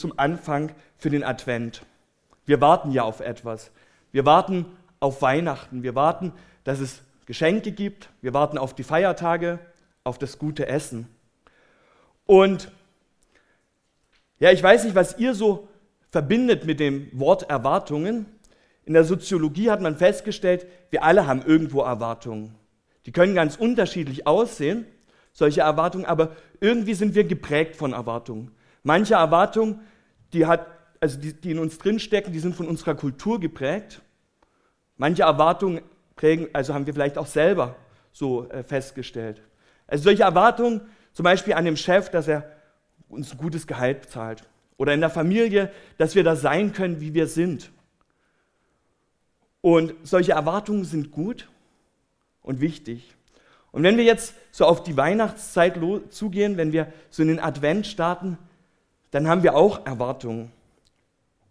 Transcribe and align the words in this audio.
zum 0.00 0.18
Anfang 0.18 0.72
für 0.96 1.10
den 1.10 1.22
Advent. 1.22 1.82
Wir 2.46 2.60
warten 2.60 2.90
ja 2.90 3.04
auf 3.04 3.20
etwas. 3.20 3.70
Wir 4.12 4.26
warten 4.26 4.66
auf 4.98 5.22
Weihnachten. 5.22 5.82
Wir 5.82 5.94
warten, 5.94 6.32
dass 6.64 6.80
es 6.80 7.02
Geschenke 7.26 7.72
gibt. 7.72 8.08
Wir 8.22 8.34
warten 8.34 8.58
auf 8.58 8.74
die 8.74 8.82
Feiertage, 8.82 9.60
auf 10.02 10.18
das 10.18 10.38
gute 10.38 10.66
Essen. 10.66 11.06
Und 12.26 12.70
ja, 14.38 14.50
ich 14.50 14.62
weiß 14.62 14.84
nicht, 14.84 14.96
was 14.96 15.18
ihr 15.18 15.34
so 15.34 15.68
verbindet 16.10 16.64
mit 16.64 16.80
dem 16.80 17.08
Wort 17.12 17.48
Erwartungen. 17.48 18.26
In 18.84 18.94
der 18.94 19.04
Soziologie 19.04 19.70
hat 19.70 19.80
man 19.80 19.96
festgestellt, 19.96 20.66
wir 20.90 21.04
alle 21.04 21.26
haben 21.26 21.42
irgendwo 21.42 21.82
Erwartungen. 21.82 22.54
Die 23.06 23.12
können 23.12 23.34
ganz 23.34 23.56
unterschiedlich 23.56 24.26
aussehen, 24.26 24.86
solche 25.32 25.60
Erwartungen, 25.60 26.06
aber 26.06 26.36
irgendwie 26.60 26.94
sind 26.94 27.14
wir 27.14 27.24
geprägt 27.24 27.76
von 27.76 27.92
Erwartungen. 27.92 28.50
Manche 28.82 29.14
Erwartungen, 29.14 29.80
die, 30.32 30.46
hat, 30.46 30.66
also 31.00 31.18
die, 31.18 31.32
die 31.32 31.50
in 31.50 31.58
uns 31.58 31.78
drinstecken, 31.78 32.32
die 32.32 32.40
sind 32.40 32.54
von 32.54 32.68
unserer 32.68 32.94
Kultur 32.94 33.40
geprägt. 33.40 34.00
Manche 34.96 35.22
Erwartungen 35.22 35.82
prägen, 36.16 36.48
also 36.52 36.74
haben 36.74 36.86
wir 36.86 36.94
vielleicht 36.94 37.18
auch 37.18 37.26
selber 37.26 37.76
so 38.12 38.48
äh, 38.50 38.62
festgestellt. 38.62 39.42
Also 39.86 40.04
solche 40.04 40.22
Erwartungen, 40.22 40.82
zum 41.12 41.24
Beispiel 41.24 41.54
an 41.54 41.64
dem 41.64 41.76
Chef, 41.76 42.10
dass 42.10 42.28
er 42.28 42.50
uns 43.08 43.32
ein 43.32 43.38
gutes 43.38 43.66
Gehalt 43.66 44.10
zahlt. 44.10 44.44
Oder 44.76 44.94
in 44.94 45.00
der 45.00 45.10
Familie, 45.10 45.70
dass 45.98 46.14
wir 46.14 46.24
da 46.24 46.36
sein 46.36 46.72
können, 46.72 47.00
wie 47.00 47.12
wir 47.12 47.26
sind. 47.26 47.70
Und 49.60 49.94
solche 50.04 50.32
Erwartungen 50.32 50.84
sind 50.84 51.10
gut 51.10 51.48
und 52.42 52.60
wichtig. 52.60 53.14
Und 53.72 53.82
wenn 53.82 53.96
wir 53.96 54.04
jetzt 54.04 54.34
so 54.50 54.64
auf 54.64 54.82
die 54.82 54.96
Weihnachtszeit 54.96 55.78
zugehen, 56.08 56.56
wenn 56.56 56.72
wir 56.72 56.92
so 57.10 57.22
in 57.22 57.28
den 57.28 57.40
Advent 57.40 57.86
starten, 57.86 58.38
dann 59.10 59.28
haben 59.28 59.42
wir 59.42 59.54
auch 59.56 59.86
Erwartungen. 59.86 60.52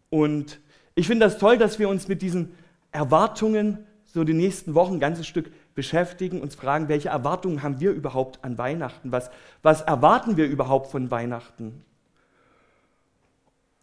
Und 0.10 0.60
ich 0.96 1.08
finde 1.08 1.26
das 1.26 1.38
toll, 1.38 1.58
dass 1.58 1.80
wir 1.80 1.90
uns 1.90 2.08
mit 2.08 2.22
diesen 2.22 2.56
Erwartungen 2.92 3.86
so 4.06 4.24
die 4.24 4.34
nächsten 4.34 4.74
Wochen 4.74 4.96
ein 4.96 5.00
ganzes 5.00 5.28
Stück 5.28 5.52
beschäftigen, 5.76 6.42
uns 6.42 6.56
fragen, 6.56 6.88
welche 6.88 7.10
Erwartungen 7.10 7.62
haben 7.62 7.80
wir 7.80 7.92
überhaupt 7.92 8.44
an 8.44 8.58
Weihnachten? 8.58 9.12
Was, 9.12 9.30
was 9.62 9.82
erwarten 9.82 10.36
wir 10.36 10.48
überhaupt 10.48 10.92
von 10.92 11.12
Weihnachten? 11.12 11.84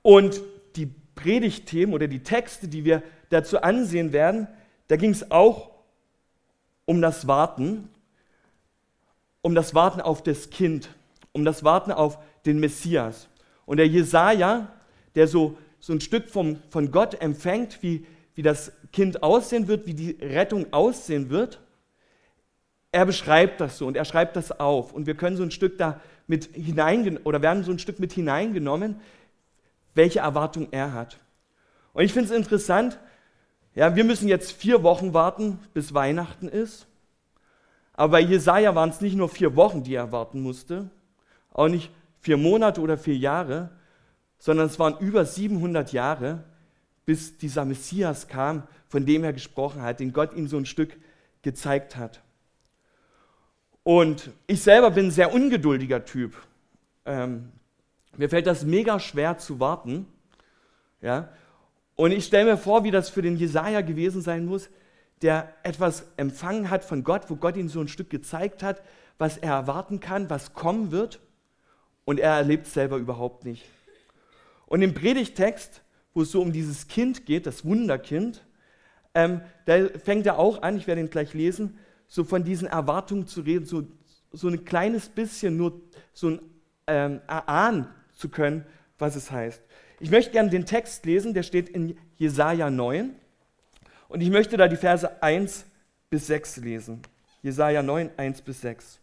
Und 0.02 0.40
die 0.76 0.90
Predigtthemen 1.14 1.94
oder 1.94 2.08
die 2.08 2.22
Texte, 2.22 2.68
die 2.68 2.84
wir 2.84 3.02
dazu 3.30 3.62
ansehen 3.62 4.12
werden, 4.12 4.48
da 4.88 4.96
ging 4.96 5.10
es 5.10 5.30
auch 5.30 5.70
um 6.84 7.00
das 7.00 7.26
Warten, 7.26 7.88
um 9.42 9.54
das 9.54 9.74
Warten 9.74 10.00
auf 10.00 10.22
das 10.22 10.50
Kind, 10.50 10.90
um 11.32 11.44
das 11.44 11.64
Warten 11.64 11.92
auf 11.92 12.18
den 12.44 12.60
Messias. 12.60 13.28
Und 13.66 13.76
der 13.76 13.88
Jesaja, 13.88 14.68
der 15.14 15.28
so, 15.28 15.58
so 15.78 15.92
ein 15.92 16.00
Stück 16.00 16.30
vom, 16.30 16.58
von 16.70 16.90
Gott 16.90 17.20
empfängt, 17.20 17.82
wie, 17.82 18.06
wie 18.34 18.42
das 18.42 18.72
Kind 18.92 19.22
aussehen 19.22 19.68
wird, 19.68 19.86
wie 19.86 19.94
die 19.94 20.12
Rettung 20.22 20.72
aussehen 20.72 21.28
wird, 21.28 21.60
er 22.92 23.04
beschreibt 23.04 23.60
das 23.60 23.76
so 23.76 23.86
und 23.86 23.96
er 23.96 24.06
schreibt 24.06 24.36
das 24.36 24.58
auf. 24.58 24.94
Und 24.94 25.06
wir 25.06 25.16
können 25.16 25.36
so 25.36 25.42
ein 25.42 25.50
Stück 25.50 25.76
da 25.76 26.00
mit 26.26 26.46
hineingenommen 26.54 27.26
oder 27.26 27.42
werden 27.42 27.62
so 27.62 27.70
ein 27.70 27.78
Stück 27.78 27.98
mit 27.98 28.12
hineingenommen, 28.12 29.00
welche 29.94 30.20
Erwartung 30.20 30.68
er 30.70 30.94
hat. 30.94 31.18
Und 31.92 32.04
ich 32.04 32.12
finde 32.12 32.30
es 32.30 32.36
interessant, 32.36 32.98
ja, 33.74 33.94
wir 33.94 34.04
müssen 34.04 34.28
jetzt 34.28 34.52
vier 34.52 34.82
Wochen 34.82 35.12
warten, 35.12 35.58
bis 35.74 35.92
Weihnachten 35.92 36.48
ist. 36.48 36.86
Aber 37.92 38.12
bei 38.12 38.20
Jesaja 38.20 38.74
waren 38.74 38.90
es 38.90 39.00
nicht 39.00 39.16
nur 39.16 39.28
vier 39.28 39.56
Wochen, 39.56 39.82
die 39.82 39.94
er 39.94 40.12
warten 40.12 40.40
musste, 40.40 40.90
auch 41.52 41.68
nicht 41.68 41.90
vier 42.26 42.36
Monate 42.36 42.80
oder 42.80 42.98
vier 42.98 43.16
Jahre, 43.16 43.70
sondern 44.36 44.66
es 44.66 44.80
waren 44.80 44.98
über 44.98 45.24
700 45.24 45.92
Jahre, 45.92 46.42
bis 47.04 47.38
dieser 47.38 47.64
Messias 47.64 48.26
kam, 48.26 48.64
von 48.88 49.06
dem 49.06 49.22
er 49.22 49.32
gesprochen 49.32 49.82
hat, 49.82 50.00
den 50.00 50.12
Gott 50.12 50.34
ihm 50.34 50.48
so 50.48 50.56
ein 50.56 50.66
Stück 50.66 50.96
gezeigt 51.42 51.96
hat. 51.96 52.20
Und 53.84 54.32
ich 54.48 54.60
selber 54.60 54.90
bin 54.90 55.06
ein 55.06 55.10
sehr 55.12 55.32
ungeduldiger 55.32 56.04
Typ. 56.04 56.34
Ähm, 57.04 57.52
mir 58.16 58.28
fällt 58.28 58.48
das 58.48 58.64
mega 58.64 58.98
schwer 58.98 59.38
zu 59.38 59.60
warten. 59.60 60.08
Ja? 61.00 61.28
Und 61.94 62.10
ich 62.10 62.24
stelle 62.24 62.50
mir 62.50 62.58
vor, 62.58 62.82
wie 62.82 62.90
das 62.90 63.08
für 63.08 63.22
den 63.22 63.36
Jesaja 63.36 63.82
gewesen 63.82 64.20
sein 64.20 64.46
muss, 64.46 64.68
der 65.22 65.54
etwas 65.62 66.04
empfangen 66.16 66.70
hat 66.70 66.82
von 66.82 67.04
Gott, 67.04 67.30
wo 67.30 67.36
Gott 67.36 67.56
ihm 67.56 67.68
so 67.68 67.80
ein 67.80 67.86
Stück 67.86 68.10
gezeigt 68.10 68.64
hat, 68.64 68.82
was 69.16 69.38
er 69.38 69.52
erwarten 69.52 70.00
kann, 70.00 70.28
was 70.28 70.54
kommen 70.54 70.90
wird 70.90 71.20
und 72.06 72.18
er 72.18 72.32
erlebt 72.32 72.66
es 72.66 72.72
selber 72.72 72.96
überhaupt 72.96 73.44
nicht. 73.44 73.66
Und 74.64 74.80
im 74.80 74.94
Predigtext, 74.94 75.82
wo 76.14 76.22
es 76.22 76.30
so 76.30 76.40
um 76.40 76.52
dieses 76.52 76.88
Kind 76.88 77.26
geht, 77.26 77.46
das 77.46 77.66
Wunderkind, 77.66 78.42
ähm, 79.14 79.42
da 79.66 79.88
fängt 80.02 80.24
er 80.24 80.38
auch 80.38 80.62
an, 80.62 80.78
ich 80.78 80.86
werde 80.86 81.02
ihn 81.02 81.10
gleich 81.10 81.34
lesen, 81.34 81.78
so 82.06 82.24
von 82.24 82.44
diesen 82.44 82.68
Erwartungen 82.68 83.26
zu 83.26 83.42
reden, 83.42 83.66
so, 83.66 83.86
so 84.32 84.48
ein 84.48 84.64
kleines 84.64 85.08
bisschen 85.08 85.56
nur 85.56 85.82
so 86.14 86.30
ein 86.30 86.40
ähm, 86.86 87.20
erahnen 87.26 87.88
zu 88.14 88.28
können, 88.28 88.64
was 88.98 89.16
es 89.16 89.30
heißt. 89.30 89.60
Ich 89.98 90.10
möchte 90.10 90.32
gerne 90.32 90.50
den 90.50 90.66
Text 90.66 91.04
lesen, 91.06 91.34
der 91.34 91.42
steht 91.42 91.68
in 91.68 91.98
Jesaja 92.16 92.70
9. 92.70 93.14
Und 94.08 94.20
ich 94.20 94.30
möchte 94.30 94.56
da 94.56 94.68
die 94.68 94.76
Verse 94.76 95.22
1 95.22 95.66
bis 96.10 96.28
6 96.28 96.58
lesen. 96.58 97.02
Jesaja 97.42 97.82
9, 97.82 98.10
1 98.16 98.42
bis 98.42 98.60
6. 98.60 99.00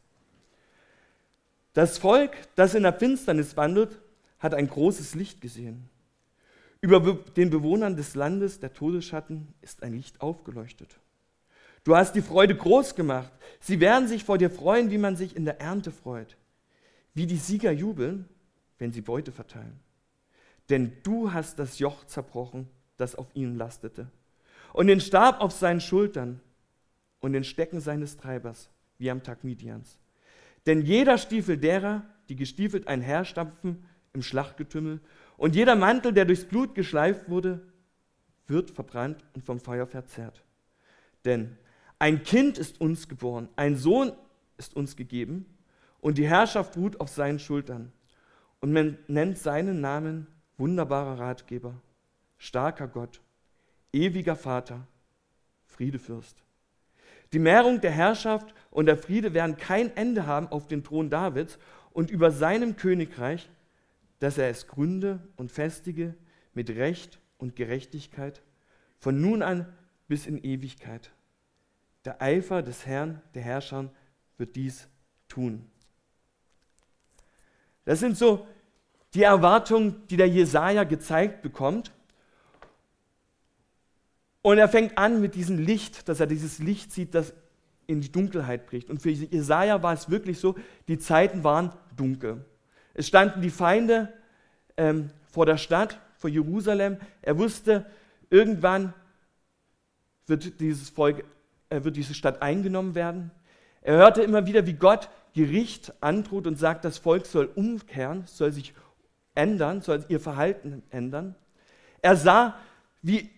Das 1.73 1.97
Volk, 1.97 2.31
das 2.55 2.75
in 2.75 2.83
der 2.83 2.93
Finsternis 2.93 3.57
wandelt, 3.57 3.99
hat 4.39 4.53
ein 4.53 4.67
großes 4.67 5.15
Licht 5.15 5.41
gesehen. 5.41 5.89
Über 6.81 6.99
den 7.35 7.49
Bewohnern 7.49 7.95
des 7.95 8.13
Landes 8.13 8.59
der 8.59 8.73
Todesschatten 8.73 9.47
ist 9.61 9.83
ein 9.83 9.93
Licht 9.93 10.21
aufgeleuchtet. 10.21 10.99
Du 11.83 11.95
hast 11.95 12.13
die 12.13 12.21
Freude 12.21 12.55
groß 12.55 12.95
gemacht. 12.95 13.31
Sie 13.59 13.79
werden 13.79 14.07
sich 14.07 14.23
vor 14.23 14.37
dir 14.37 14.49
freuen, 14.49 14.91
wie 14.91 14.97
man 14.97 15.15
sich 15.15 15.35
in 15.35 15.45
der 15.45 15.59
Ernte 15.59 15.91
freut. 15.91 16.37
Wie 17.13 17.25
die 17.25 17.37
Sieger 17.37 17.71
jubeln, 17.71 18.27
wenn 18.77 18.91
sie 18.91 19.01
Beute 19.01 19.31
verteilen. 19.31 19.79
Denn 20.69 20.93
du 21.03 21.33
hast 21.33 21.59
das 21.59 21.79
Joch 21.79 22.05
zerbrochen, 22.05 22.69
das 22.97 23.15
auf 23.15 23.27
ihnen 23.33 23.57
lastete, 23.57 24.07
und 24.71 24.87
den 24.87 25.01
Stab 25.01 25.41
auf 25.41 25.51
seinen 25.51 25.81
Schultern 25.81 26.39
und 27.19 27.33
den 27.33 27.43
Stecken 27.43 27.79
seines 27.79 28.17
Treibers, 28.17 28.69
wie 28.97 29.11
am 29.11 29.23
Tag 29.23 29.43
Midians. 29.43 29.99
Denn 30.65 30.81
jeder 30.81 31.17
Stiefel 31.17 31.57
derer, 31.57 32.03
die 32.29 32.35
gestiefelt 32.35 32.87
einherstampfen 32.87 33.85
im 34.13 34.21
Schlachtgetümmel, 34.21 35.01
und 35.35 35.55
jeder 35.55 35.75
Mantel, 35.75 36.13
der 36.13 36.25
durchs 36.25 36.45
Blut 36.45 36.75
geschleift 36.75 37.27
wurde, 37.27 37.67
wird 38.47 38.71
verbrannt 38.71 39.23
und 39.33 39.43
vom 39.43 39.59
Feuer 39.59 39.87
verzehrt. 39.87 40.43
Denn 41.25 41.57
ein 41.99 42.23
Kind 42.23 42.57
ist 42.57 42.79
uns 42.79 43.07
geboren, 43.07 43.49
ein 43.55 43.75
Sohn 43.75 44.11
ist 44.57 44.75
uns 44.75 44.95
gegeben, 44.95 45.45
und 45.99 46.17
die 46.17 46.27
Herrschaft 46.27 46.75
ruht 46.75 46.99
auf 46.99 47.09
seinen 47.09 47.39
Schultern. 47.39 47.93
Und 48.59 48.73
man 48.73 48.97
nennt 49.07 49.37
seinen 49.37 49.79
Namen 49.81 50.27
wunderbarer 50.57 51.19
Ratgeber, 51.19 51.81
starker 52.37 52.87
Gott, 52.87 53.21
ewiger 53.93 54.35
Vater, 54.35 54.85
Friedefürst. 55.65 56.42
Die 57.33 57.39
Mehrung 57.39 57.81
der 57.81 57.91
Herrschaft 57.91 58.53
und 58.69 58.85
der 58.85 58.97
Friede 58.97 59.33
werden 59.33 59.57
kein 59.57 59.95
Ende 59.97 60.27
haben 60.27 60.47
auf 60.47 60.67
den 60.67 60.83
Thron 60.83 61.09
Davids 61.09 61.57
und 61.91 62.11
über 62.11 62.31
seinem 62.31 62.75
Königreich, 62.75 63.49
dass 64.19 64.37
er 64.37 64.49
es 64.49 64.67
gründe 64.67 65.19
und 65.35 65.51
festige 65.51 66.15
mit 66.53 66.69
Recht 66.69 67.19
und 67.37 67.55
Gerechtigkeit 67.55 68.41
von 68.99 69.19
nun 69.19 69.41
an 69.41 69.65
bis 70.07 70.27
in 70.27 70.43
Ewigkeit. 70.43 71.11
Der 72.05 72.21
Eifer 72.21 72.61
des 72.61 72.85
Herrn, 72.85 73.21
der 73.33 73.41
Herrscher, 73.41 73.89
wird 74.37 74.55
dies 74.55 74.87
tun. 75.27 75.69
Das 77.85 77.99
sind 77.99 78.17
so 78.17 78.47
die 79.13 79.23
Erwartungen, 79.23 80.07
die 80.07 80.17
der 80.17 80.29
Jesaja 80.29 80.83
gezeigt 80.83 81.41
bekommt. 81.41 81.91
Und 84.43 84.57
er 84.57 84.67
fängt 84.67 84.97
an 84.97 85.21
mit 85.21 85.35
diesem 85.35 85.57
Licht, 85.57 86.07
dass 86.09 86.19
er 86.19 86.27
dieses 86.27 86.59
Licht 86.59 86.91
sieht, 86.91 87.15
das 87.15 87.33
in 87.87 88.01
die 88.01 88.11
Dunkelheit 88.11 88.67
bricht. 88.67 88.89
Und 88.89 89.01
für 89.01 89.09
Jesaja 89.09 89.81
war 89.81 89.93
es 89.93 90.09
wirklich 90.09 90.37
so, 90.37 90.55
die 90.87 90.99
Zeiten 90.99 91.43
waren 91.43 91.71
dunkel. 91.95 92.45
Es 92.93 93.07
standen 93.07 93.41
die 93.41 93.49
Feinde 93.49 94.13
ähm, 94.75 95.09
vor 95.31 95.45
der 95.45 95.57
Stadt, 95.57 95.97
vor 96.17 96.29
Jerusalem. 96.29 96.97
Er 97.21 97.37
wusste, 97.37 97.85
irgendwann 98.29 98.93
wird 100.27 100.59
dieses 100.59 100.89
Volk, 100.89 101.23
äh, 101.69 101.83
wird 101.83 101.95
diese 101.95 102.13
Stadt 102.13 102.41
eingenommen 102.41 102.95
werden. 102.95 103.31
Er 103.81 103.95
hörte 103.95 104.23
immer 104.23 104.45
wieder, 104.45 104.65
wie 104.65 104.73
Gott 104.73 105.09
Gericht 105.33 105.93
androht 106.01 106.47
und 106.47 106.59
sagt, 106.59 106.83
das 106.83 106.97
Volk 106.97 107.25
soll 107.25 107.49
umkehren, 107.55 108.23
soll 108.27 108.51
sich 108.51 108.73
ändern, 109.35 109.81
soll 109.81 110.03
ihr 110.09 110.19
Verhalten 110.19 110.83
ändern. 110.89 111.35
Er 112.01 112.17
sah, 112.17 112.57
wie 113.01 113.29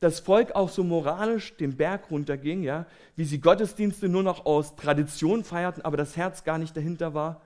das 0.00 0.20
Volk 0.20 0.52
auch 0.52 0.70
so 0.70 0.82
moralisch 0.82 1.56
den 1.56 1.76
Berg 1.76 2.10
runterging, 2.10 2.62
ja, 2.62 2.86
wie 3.16 3.24
sie 3.24 3.38
Gottesdienste 3.38 4.08
nur 4.08 4.22
noch 4.22 4.46
aus 4.46 4.74
Tradition 4.74 5.44
feierten, 5.44 5.84
aber 5.84 5.98
das 5.98 6.16
Herz 6.16 6.42
gar 6.42 6.56
nicht 6.58 6.74
dahinter 6.76 7.12
war, 7.12 7.42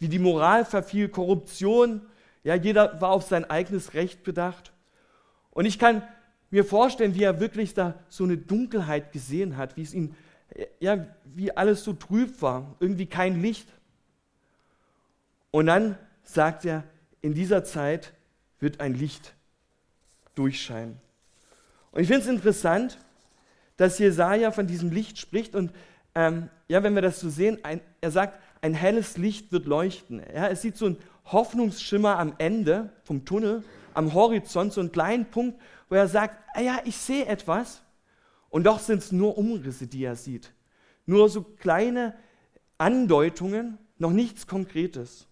wie 0.00 0.08
die 0.08 0.18
Moral 0.18 0.64
verfiel, 0.64 1.08
Korruption, 1.08 2.02
Ja, 2.44 2.56
jeder 2.56 3.00
war 3.00 3.10
auf 3.10 3.22
sein 3.22 3.48
eigenes 3.48 3.94
Recht 3.94 4.24
bedacht. 4.24 4.72
Und 5.52 5.64
ich 5.64 5.78
kann 5.78 6.02
mir 6.50 6.64
vorstellen, 6.64 7.14
wie 7.14 7.22
er 7.22 7.38
wirklich 7.38 7.72
da 7.72 7.94
so 8.08 8.24
eine 8.24 8.36
Dunkelheit 8.36 9.12
gesehen 9.12 9.56
hat, 9.56 9.76
wie 9.76 9.82
es 9.82 9.94
ihm, 9.94 10.16
ja, 10.80 11.06
wie 11.24 11.56
alles 11.56 11.84
so 11.84 11.92
trüb 11.92 12.42
war, 12.42 12.74
irgendwie 12.80 13.06
kein 13.06 13.40
Licht. 13.40 13.68
Und 15.52 15.66
dann 15.66 15.96
sagt 16.24 16.64
er, 16.64 16.82
in 17.20 17.34
dieser 17.34 17.62
Zeit 17.62 18.12
wird 18.58 18.80
ein 18.80 18.94
Licht 18.94 19.34
durchscheinen. 20.34 21.01
Und 21.92 22.02
ich 22.02 22.08
finde 22.08 22.22
es 22.22 22.28
interessant, 22.28 22.98
dass 23.76 23.98
Jesaja 23.98 24.50
von 24.50 24.66
diesem 24.66 24.90
Licht 24.90 25.18
spricht 25.18 25.54
und 25.54 25.72
ähm, 26.14 26.50
ja, 26.68 26.82
wenn 26.82 26.94
wir 26.94 27.02
das 27.02 27.20
so 27.20 27.30
sehen, 27.30 27.58
ein, 27.62 27.80
er 28.00 28.10
sagt, 28.10 28.38
ein 28.60 28.74
helles 28.74 29.16
Licht 29.16 29.52
wird 29.52 29.66
leuchten. 29.66 30.22
Ja, 30.34 30.48
es 30.48 30.62
sieht 30.62 30.76
so 30.76 30.86
ein 30.86 30.96
Hoffnungsschimmer 31.26 32.18
am 32.18 32.34
Ende 32.38 32.90
vom 33.04 33.24
Tunnel, 33.24 33.62
am 33.94 34.12
Horizont, 34.14 34.72
so 34.72 34.80
einen 34.80 34.92
kleinen 34.92 35.26
Punkt, 35.26 35.60
wo 35.88 35.94
er 35.94 36.08
sagt, 36.08 36.36
ah 36.54 36.60
ja, 36.60 36.80
ich 36.84 36.96
sehe 36.96 37.26
etwas. 37.26 37.82
Und 38.50 38.64
doch 38.64 38.78
sind 38.78 38.98
es 38.98 39.12
nur 39.12 39.38
Umrisse, 39.38 39.86
die 39.86 40.04
er 40.04 40.16
sieht. 40.16 40.52
Nur 41.06 41.28
so 41.28 41.42
kleine 41.42 42.14
Andeutungen, 42.78 43.78
noch 43.98 44.10
nichts 44.10 44.46
Konkretes. 44.46 45.26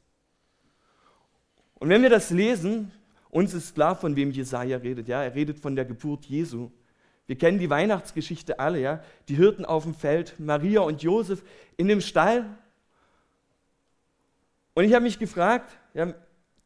Und 1.75 1.89
wenn 1.89 2.03
wir 2.03 2.11
das 2.11 2.31
lesen, 2.31 2.93
uns 3.31 3.55
ist 3.55 3.75
klar, 3.75 3.95
von 3.95 4.17
wem 4.17 4.31
Jesaja 4.31 4.79
redet. 4.79 5.09
Ja, 5.09 5.23
er 5.23 5.35
redet 5.35 5.61
von 5.61 5.77
der 5.77 5.85
Geburt 5.85 6.27
Jesu. 6.27 6.71
Wir 7.27 7.39
kennen 7.39 7.59
die 7.59 7.71
Weihnachtsgeschichte 7.71 8.59
alle, 8.59 8.81
ja. 8.81 9.05
Die 9.29 9.37
Hirten 9.37 9.65
auf 9.65 9.85
dem 9.85 9.95
Feld, 9.95 10.35
Maria 10.39 10.81
und 10.81 11.03
Josef 11.03 11.45
in 11.77 11.87
dem 11.87 12.01
Stall. 12.01 12.45
Und 14.75 14.85
ich 14.85 14.95
habe 14.95 15.05
mich 15.05 15.19
gefragt, 15.19 15.79
ja, 15.95 16.13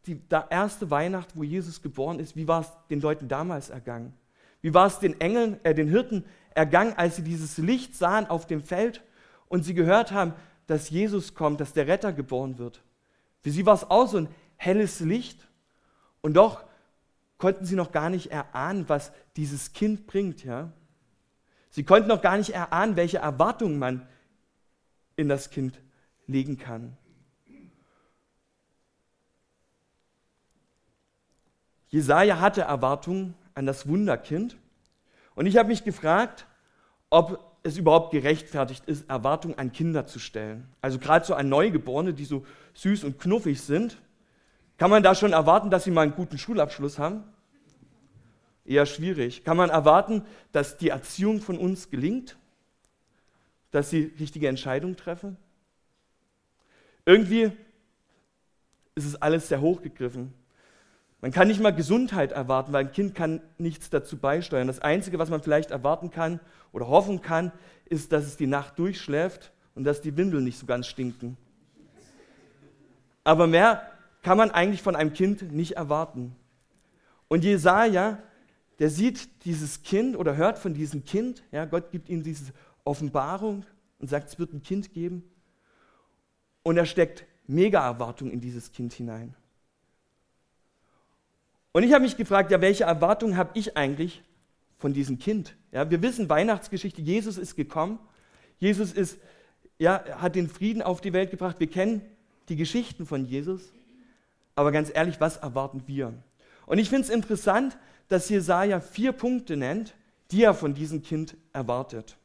die, 0.06 0.14
die 0.14 0.36
erste 0.50 0.90
Weihnacht, 0.90 1.36
wo 1.36 1.42
Jesus 1.42 1.82
geboren 1.82 2.18
ist, 2.18 2.36
wie 2.36 2.48
war 2.48 2.62
es 2.62 2.72
den 2.88 3.00
Leuten 3.00 3.28
damals 3.28 3.70
ergangen? 3.70 4.14
Wie 4.62 4.72
war 4.72 4.86
es 4.86 4.98
den 4.98 5.20
Engeln, 5.20 5.58
äh, 5.64 5.74
den 5.74 5.88
Hirten 5.88 6.24
ergangen, 6.54 6.94
als 6.96 7.16
sie 7.16 7.22
dieses 7.22 7.58
Licht 7.58 7.94
sahen 7.94 8.26
auf 8.26 8.46
dem 8.46 8.62
Feld 8.62 9.02
und 9.48 9.64
sie 9.64 9.74
gehört 9.74 10.12
haben, 10.12 10.32
dass 10.66 10.88
Jesus 10.88 11.34
kommt, 11.34 11.60
dass 11.60 11.74
der 11.74 11.86
Retter 11.86 12.14
geboren 12.14 12.56
wird? 12.56 12.82
Für 13.42 13.50
sie 13.50 13.66
war 13.66 13.74
es 13.74 13.90
auch 13.90 14.08
so 14.08 14.16
ein 14.16 14.28
helles 14.56 15.00
Licht 15.00 15.46
und 16.24 16.32
doch 16.32 16.64
konnten 17.36 17.66
sie 17.66 17.74
noch 17.74 17.92
gar 17.92 18.08
nicht 18.08 18.32
erahnen, 18.32 18.88
was 18.88 19.12
dieses 19.36 19.74
Kind 19.74 20.06
bringt. 20.06 20.42
Ja? 20.42 20.72
Sie 21.68 21.84
konnten 21.84 22.08
noch 22.08 22.22
gar 22.22 22.38
nicht 22.38 22.54
erahnen, 22.54 22.96
welche 22.96 23.18
Erwartungen 23.18 23.78
man 23.78 24.08
in 25.16 25.28
das 25.28 25.50
Kind 25.50 25.78
legen 26.26 26.56
kann. 26.56 26.96
Jesaja 31.88 32.40
hatte 32.40 32.62
Erwartungen 32.62 33.34
an 33.52 33.66
das 33.66 33.86
Wunderkind. 33.86 34.56
Und 35.34 35.44
ich 35.44 35.58
habe 35.58 35.68
mich 35.68 35.84
gefragt, 35.84 36.46
ob 37.10 37.54
es 37.64 37.76
überhaupt 37.76 38.12
gerechtfertigt 38.12 38.84
ist, 38.86 39.10
Erwartungen 39.10 39.58
an 39.58 39.72
Kinder 39.72 40.06
zu 40.06 40.18
stellen. 40.18 40.72
Also 40.80 40.98
gerade 40.98 41.26
so 41.26 41.34
an 41.34 41.50
Neugeborene, 41.50 42.14
die 42.14 42.24
so 42.24 42.46
süß 42.72 43.04
und 43.04 43.18
knuffig 43.18 43.60
sind. 43.60 43.98
Kann 44.76 44.90
man 44.90 45.02
da 45.02 45.14
schon 45.14 45.32
erwarten, 45.32 45.70
dass 45.70 45.84
sie 45.84 45.90
mal 45.90 46.02
einen 46.02 46.14
guten 46.14 46.38
Schulabschluss 46.38 46.98
haben? 46.98 47.24
Eher 48.64 48.86
schwierig. 48.86 49.44
Kann 49.44 49.56
man 49.56 49.70
erwarten, 49.70 50.22
dass 50.52 50.76
die 50.76 50.88
Erziehung 50.88 51.40
von 51.40 51.58
uns 51.58 51.90
gelingt? 51.90 52.36
Dass 53.70 53.90
sie 53.90 54.12
richtige 54.18 54.48
Entscheidungen 54.48 54.96
treffen? 54.96 55.36
Irgendwie 57.04 57.52
ist 58.94 59.04
es 59.04 59.20
alles 59.20 59.48
sehr 59.48 59.60
hochgegriffen. 59.60 60.32
Man 61.20 61.32
kann 61.32 61.48
nicht 61.48 61.60
mal 61.60 61.74
Gesundheit 61.74 62.32
erwarten, 62.32 62.72
weil 62.72 62.84
ein 62.84 62.92
Kind 62.92 63.14
kann 63.14 63.40
nichts 63.58 63.90
dazu 63.90 64.18
beisteuern. 64.18 64.66
Das 64.66 64.80
Einzige, 64.80 65.18
was 65.18 65.30
man 65.30 65.42
vielleicht 65.42 65.70
erwarten 65.70 66.10
kann 66.10 66.40
oder 66.72 66.88
hoffen 66.88 67.22
kann, 67.22 67.52
ist, 67.86 68.12
dass 68.12 68.24
es 68.24 68.36
die 68.36 68.46
Nacht 68.46 68.78
durchschläft 68.78 69.52
und 69.74 69.84
dass 69.84 70.00
die 70.00 70.16
Windeln 70.16 70.44
nicht 70.44 70.58
so 70.58 70.66
ganz 70.66 70.86
stinken. 70.86 71.36
Aber 73.24 73.46
mehr 73.46 73.93
kann 74.24 74.38
man 74.38 74.50
eigentlich 74.50 74.82
von 74.82 74.96
einem 74.96 75.12
Kind 75.12 75.52
nicht 75.52 75.72
erwarten. 75.72 76.34
Und 77.28 77.44
Jesaja, 77.44 78.18
der 78.78 78.88
sieht 78.88 79.44
dieses 79.44 79.82
Kind 79.82 80.16
oder 80.16 80.34
hört 80.34 80.58
von 80.58 80.72
diesem 80.72 81.04
Kind, 81.04 81.44
ja, 81.52 81.66
Gott 81.66 81.90
gibt 81.92 82.08
ihm 82.08 82.22
diese 82.22 82.52
Offenbarung 82.84 83.64
und 83.98 84.08
sagt, 84.08 84.30
es 84.30 84.38
wird 84.38 84.54
ein 84.54 84.62
Kind 84.62 84.94
geben. 84.94 85.30
Und 86.62 86.78
er 86.78 86.86
steckt 86.86 87.26
mega 87.46 87.84
Erwartung 87.84 88.30
in 88.30 88.40
dieses 88.40 88.72
Kind 88.72 88.94
hinein. 88.94 89.34
Und 91.72 91.82
ich 91.82 91.92
habe 91.92 92.02
mich 92.02 92.16
gefragt, 92.16 92.50
ja, 92.50 92.62
welche 92.62 92.84
Erwartungen 92.84 93.36
habe 93.36 93.50
ich 93.58 93.76
eigentlich 93.76 94.22
von 94.78 94.94
diesem 94.94 95.18
Kind? 95.18 95.54
Ja, 95.70 95.90
wir 95.90 96.00
wissen 96.00 96.30
Weihnachtsgeschichte, 96.30 97.02
Jesus 97.02 97.36
ist 97.36 97.56
gekommen. 97.56 97.98
Jesus 98.58 98.92
ist, 98.92 99.18
ja, 99.78 100.02
hat 100.16 100.34
den 100.34 100.48
Frieden 100.48 100.80
auf 100.80 101.02
die 101.02 101.12
Welt 101.12 101.30
gebracht. 101.30 101.60
Wir 101.60 101.68
kennen 101.68 102.00
die 102.48 102.56
Geschichten 102.56 103.04
von 103.04 103.26
Jesus. 103.26 103.70
Aber 104.54 104.72
ganz 104.72 104.90
ehrlich, 104.94 105.20
was 105.20 105.36
erwarten 105.36 105.82
wir? 105.86 106.14
Und 106.66 106.78
ich 106.78 106.88
finde 106.88 107.04
es 107.04 107.10
interessant, 107.10 107.76
dass 108.08 108.28
Jesaja 108.28 108.80
vier 108.80 109.12
Punkte 109.12 109.56
nennt, 109.56 109.94
die 110.30 110.42
er 110.42 110.54
von 110.54 110.74
diesem 110.74 111.02
Kind 111.02 111.36
erwartet. 111.52 112.16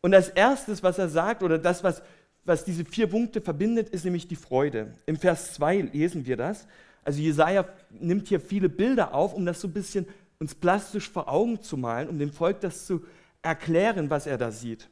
Und 0.00 0.14
als 0.14 0.28
erstes, 0.28 0.82
was 0.82 0.98
er 0.98 1.08
sagt, 1.08 1.42
oder 1.42 1.58
das, 1.58 1.84
was, 1.84 2.02
was 2.44 2.64
diese 2.64 2.84
vier 2.84 3.06
Punkte 3.06 3.40
verbindet, 3.40 3.88
ist 3.90 4.04
nämlich 4.04 4.26
die 4.26 4.36
Freude. 4.36 4.94
Im 5.06 5.16
Vers 5.16 5.54
2 5.54 5.80
lesen 5.92 6.26
wir 6.26 6.36
das. 6.36 6.66
Also 7.04 7.20
Jesaja 7.20 7.64
nimmt 7.90 8.28
hier 8.28 8.40
viele 8.40 8.68
Bilder 8.68 9.14
auf, 9.14 9.34
um 9.34 9.46
das 9.46 9.60
so 9.60 9.68
ein 9.68 9.72
bisschen 9.72 10.06
uns 10.38 10.54
plastisch 10.54 11.08
vor 11.08 11.28
Augen 11.28 11.62
zu 11.62 11.76
malen, 11.76 12.08
um 12.08 12.18
dem 12.18 12.32
Volk 12.32 12.60
das 12.60 12.86
zu 12.86 13.04
erklären, 13.42 14.10
was 14.10 14.26
er 14.26 14.38
da 14.38 14.50
sieht. 14.50 14.88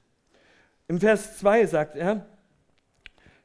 Im 0.87 1.01
Vers 1.01 1.39
2 1.39 1.67
sagt 1.67 1.97
er, 1.97 2.27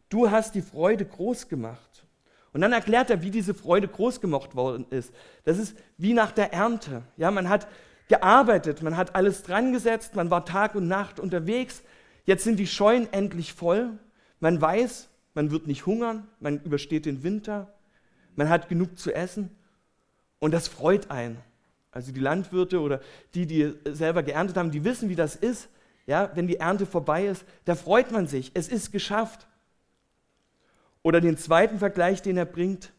du 0.10 0.30
hast 0.30 0.56
die 0.56 0.62
Freude 0.62 1.06
groß 1.06 1.48
gemacht 1.48 1.95
und 2.56 2.62
dann 2.62 2.72
erklärt 2.72 3.10
er, 3.10 3.22
wie 3.22 3.32
diese 3.32 3.54
Freude 3.54 3.90
groß 3.90 4.22
gemacht 4.22 4.56
worden 4.56 4.86
ist. 4.90 5.14
Das 5.44 5.58
ist 5.58 5.76
wie 5.98 6.14
nach 6.14 6.32
der 6.32 6.54
Ernte. 6.54 7.02
Ja, 7.18 7.30
man 7.30 7.50
hat 7.50 7.68
gearbeitet, 8.08 8.82
man 8.82 8.96
hat 8.96 9.14
alles 9.14 9.44
dran 9.44 9.74
gesetzt, 9.74 10.16
man 10.16 10.32
war 10.32 10.46
Tag 10.46 10.74
und 10.74 10.88
Nacht 10.88 11.20
unterwegs. 11.20 11.84
Jetzt 12.24 12.46
sind 12.46 12.58
die 12.58 12.66
Scheunen 12.66 13.12
endlich 13.12 13.52
voll. 13.52 13.90
Man 14.40 14.62
weiß, 14.62 15.10
man 15.34 15.52
wird 15.52 15.68
nicht 15.68 15.86
hungern, 15.86 16.30
man 16.40 16.62
übersteht 16.62 17.06
den 17.06 17.24
Winter, 17.24 17.74
man 18.38 18.48
hat 18.48 18.70
genug 18.70 18.98
zu 18.98 19.14
essen 19.14 19.54
und 20.40 20.54
das 20.54 20.70
freut 20.70 21.12
einen. 21.12 21.38
Also 21.92 22.14
die 22.14 22.22
Landwirte 22.22 22.80
oder 22.80 23.02
die, 23.34 23.48
die 23.48 23.74
selber 23.84 24.24
geerntet 24.24 24.56
haben, 24.56 24.72
die 24.72 24.86
wissen, 24.86 25.10
wie 25.10 25.16
das 25.16 25.36
ist. 25.36 25.68
Ja, 26.08 26.32
wenn 26.36 26.48
die 26.48 26.56
Ernte 26.56 26.86
vorbei 26.86 27.26
ist, 27.26 27.44
da 27.66 27.76
freut 27.76 28.14
man 28.14 28.28
sich. 28.28 28.52
Es 28.54 28.70
ist 28.70 28.94
geschafft. 28.94 29.46
Oder 31.06 31.22
den 31.22 31.38
zweiten 31.38 31.78
Vergleich, 31.78 32.24
den 32.24 32.36
er 32.36 32.46
bringt, 32.46 32.92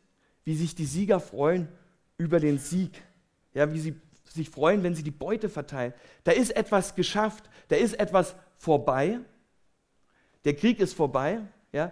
wie 0.45 0.55
sich 0.55 0.77
die 0.77 0.87
Sieger 0.87 1.19
freuen 1.19 1.67
über 2.19 2.39
den 2.39 2.57
Sieg. 2.57 3.03
Ja, 3.53 3.73
wie 3.73 3.81
sie 3.81 3.97
sich 4.33 4.49
freuen, 4.49 4.85
wenn 4.85 4.95
sie 4.95 5.03
die 5.03 5.11
Beute 5.11 5.49
verteilen. 5.49 5.93
Da 6.23 6.31
ist 6.31 6.55
etwas 6.55 6.95
geschafft, 6.95 7.51
da 7.67 7.75
ist 7.75 7.99
etwas 7.99 8.37
vorbei. 8.59 9.19
Der 10.45 10.55
Krieg 10.55 10.79
ist 10.79 10.95
vorbei. 10.95 11.41
Ja. 11.73 11.91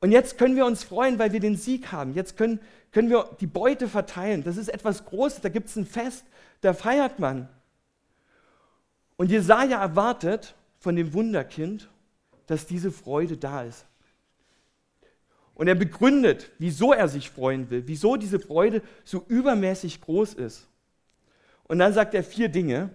Und 0.00 0.10
jetzt 0.10 0.36
können 0.36 0.56
wir 0.56 0.66
uns 0.66 0.82
freuen, 0.82 1.20
weil 1.20 1.32
wir 1.32 1.38
den 1.38 1.56
Sieg 1.56 1.92
haben. 1.92 2.12
Jetzt 2.12 2.36
können, 2.36 2.58
können 2.90 3.08
wir 3.08 3.30
die 3.38 3.46
Beute 3.46 3.86
verteilen. 3.86 4.42
Das 4.42 4.56
ist 4.56 4.66
etwas 4.66 5.04
Großes, 5.04 5.42
da 5.42 5.48
gibt 5.48 5.68
es 5.68 5.76
ein 5.76 5.86
Fest, 5.86 6.24
da 6.60 6.74
feiert 6.74 7.20
man. 7.20 7.48
Und 9.16 9.30
Jesaja 9.30 9.80
erwartet 9.80 10.56
von 10.80 10.96
dem 10.96 11.14
Wunderkind, 11.14 11.88
dass 12.48 12.66
diese 12.66 12.90
Freude 12.90 13.36
da 13.36 13.62
ist. 13.62 13.86
Und 15.60 15.68
er 15.68 15.74
begründet, 15.74 16.50
wieso 16.58 16.94
er 16.94 17.06
sich 17.06 17.28
freuen 17.28 17.68
will, 17.68 17.82
wieso 17.84 18.16
diese 18.16 18.40
Freude 18.40 18.80
so 19.04 19.26
übermäßig 19.28 20.00
groß 20.00 20.32
ist. 20.32 20.66
Und 21.64 21.80
dann 21.80 21.92
sagt 21.92 22.14
er 22.14 22.24
vier 22.24 22.48
Dinge, 22.48 22.88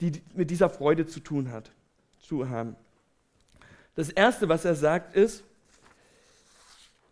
die 0.00 0.22
mit 0.32 0.52
dieser 0.52 0.70
Freude 0.70 1.06
zu 1.06 1.18
tun 1.18 1.50
hat, 1.50 1.72
zu 2.20 2.48
haben. 2.48 2.76
Das 3.96 4.10
erste, 4.10 4.48
was 4.48 4.64
er 4.64 4.76
sagt, 4.76 5.16
ist, 5.16 5.42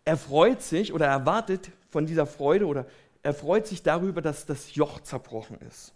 er 0.05 0.15
freut 0.15 0.61
sich 0.61 0.93
oder 0.93 1.07
erwartet 1.07 1.69
von 1.89 2.05
dieser 2.05 2.25
Freude 2.25 2.65
oder 2.65 2.85
er 3.23 3.33
freut 3.33 3.67
sich 3.67 3.83
darüber, 3.83 4.21
dass 4.21 4.45
das 4.45 4.73
Joch 4.73 5.01
zerbrochen 5.01 5.57
ist. 5.67 5.91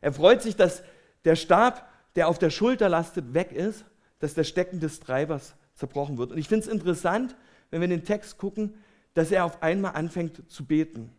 Er 0.00 0.14
freut 0.14 0.40
sich, 0.40 0.56
dass 0.56 0.82
der 1.26 1.36
Stab, 1.36 1.86
der 2.16 2.28
auf 2.28 2.38
der 2.38 2.48
Schulter 2.48 2.88
lastet, 2.88 3.34
weg 3.34 3.52
ist, 3.52 3.84
dass 4.20 4.32
der 4.32 4.44
Stecken 4.44 4.80
des 4.80 5.00
Treibers 5.00 5.54
zerbrochen 5.74 6.16
wird. 6.16 6.32
Und 6.32 6.38
ich 6.38 6.48
finde 6.48 6.64
es 6.64 6.72
interessant, 6.72 7.36
wenn 7.72 7.80
wir 7.80 7.86
in 7.86 7.90
den 7.90 8.04
Text 8.04 8.38
gucken, 8.38 8.74
dass 9.14 9.32
er 9.32 9.44
auf 9.44 9.62
einmal 9.62 9.94
anfängt 9.94 10.48
zu 10.48 10.64
beten. 10.64 11.10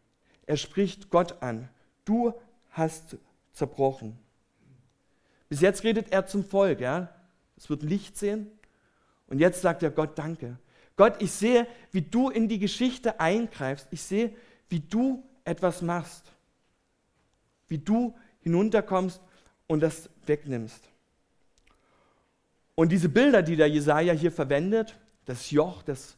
Er 0.45 0.55
spricht 0.55 1.09
Gott 1.09 1.41
an. 1.41 1.67
Du 2.05 2.33
hast 2.71 3.17
zerbrochen. 3.53 4.17
Bis 5.49 5.61
jetzt 5.61 5.83
redet 5.83 6.11
er 6.11 6.25
zum 6.25 6.45
Volk, 6.45 6.79
ja. 6.79 7.09
Es 7.57 7.69
wird 7.69 7.83
Licht 7.83 8.17
sehen. 8.17 8.47
Und 9.27 9.39
jetzt 9.39 9.61
sagt 9.61 9.83
er 9.83 9.91
Gott 9.91 10.17
Danke. 10.17 10.57
Gott, 10.95 11.21
ich 11.21 11.31
sehe, 11.31 11.67
wie 11.91 12.03
du 12.03 12.29
in 12.29 12.47
die 12.47 12.59
Geschichte 12.59 13.19
eingreifst. 13.19 13.87
Ich 13.89 14.03
sehe, 14.03 14.35
wie 14.69 14.79
du 14.79 15.23
etwas 15.43 15.81
machst. 15.81 16.31
Wie 17.67 17.79
du 17.79 18.15
hinunterkommst 18.41 19.21
und 19.65 19.79
das 19.79 20.09
wegnimmst. 20.25 20.87
Und 22.75 22.91
diese 22.91 23.09
Bilder, 23.09 23.41
die 23.41 23.55
der 23.55 23.67
Jesaja 23.67 24.13
hier 24.13 24.31
verwendet, 24.31 24.99
das 25.25 25.51
Joch, 25.51 25.81
das, 25.83 26.17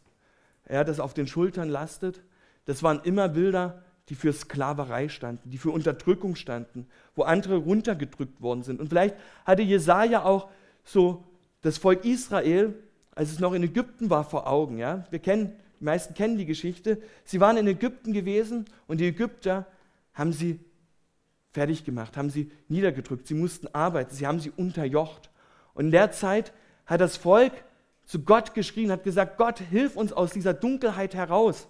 ja, 0.70 0.84
das 0.84 1.00
auf 1.00 1.14
den 1.14 1.28
Schultern 1.28 1.70
lastet, 1.70 2.22
das 2.66 2.84
waren 2.84 3.02
immer 3.04 3.30
Bilder, 3.30 3.84
die 4.10 4.16
für 4.16 4.34
Sklaverei 4.34 5.10
standen, 5.10 5.50
die 5.50 5.58
für 5.58 5.72
Unterdrückung 5.72 6.36
standen, 6.36 6.88
wo 7.16 7.24
andere 7.24 7.58
runtergedrückt 7.58 8.42
worden 8.42 8.64
sind. 8.64 8.80
Und 8.80 8.90
vielleicht 8.90 9.16
hatte 9.46 9.62
Jesaja 9.62 10.24
auch 10.24 10.50
so 10.84 11.24
das 11.62 11.78
Volk 11.78 12.06
Israel, 12.06 12.76
als 13.16 13.32
es 13.32 13.40
noch 13.40 13.54
in 13.54 13.64
Ägypten 13.64 14.10
war, 14.10 14.24
vor 14.24 14.48
Augen. 14.48 14.78
Ja? 14.78 15.06
Wir 15.10 15.20
kennen, 15.20 15.54
die 15.80 15.86
meisten 15.86 16.14
kennen 16.14 16.38
die 16.38 16.46
Geschichte. 16.46 17.02
Sie 17.24 17.40
waren 17.40 17.58
in 17.58 17.68
Ägypten 17.68 18.14
gewesen 18.14 18.66
und 18.88 19.00
die 19.00 19.08
Ägypter 19.08 19.66
haben 20.14 20.34
sie 20.34 20.60
fertig 21.52 21.84
gemacht, 21.86 22.18
haben 22.18 22.30
sie 22.30 22.52
niedergedrückt. 22.68 23.28
Sie 23.28 23.34
mussten 23.34 23.68
arbeiten, 23.74 24.14
sie 24.14 24.28
haben 24.28 24.40
sie 24.40 24.52
unterjocht. 24.52 25.32
Und 25.74 25.86
in 25.86 25.92
der 25.92 26.12
Zeit 26.12 26.54
hat 26.86 27.02
das 27.02 27.18
Volk 27.18 27.54
zu 28.06 28.24
Gott 28.24 28.54
geschrien, 28.54 28.92
hat 28.92 29.04
gesagt, 29.04 29.38
Gott, 29.38 29.60
hilf 29.60 29.96
uns 29.96 30.14
aus 30.14 30.32
dieser 30.32 30.54
Dunkelheit 30.54 31.16
heraus. 31.16 31.68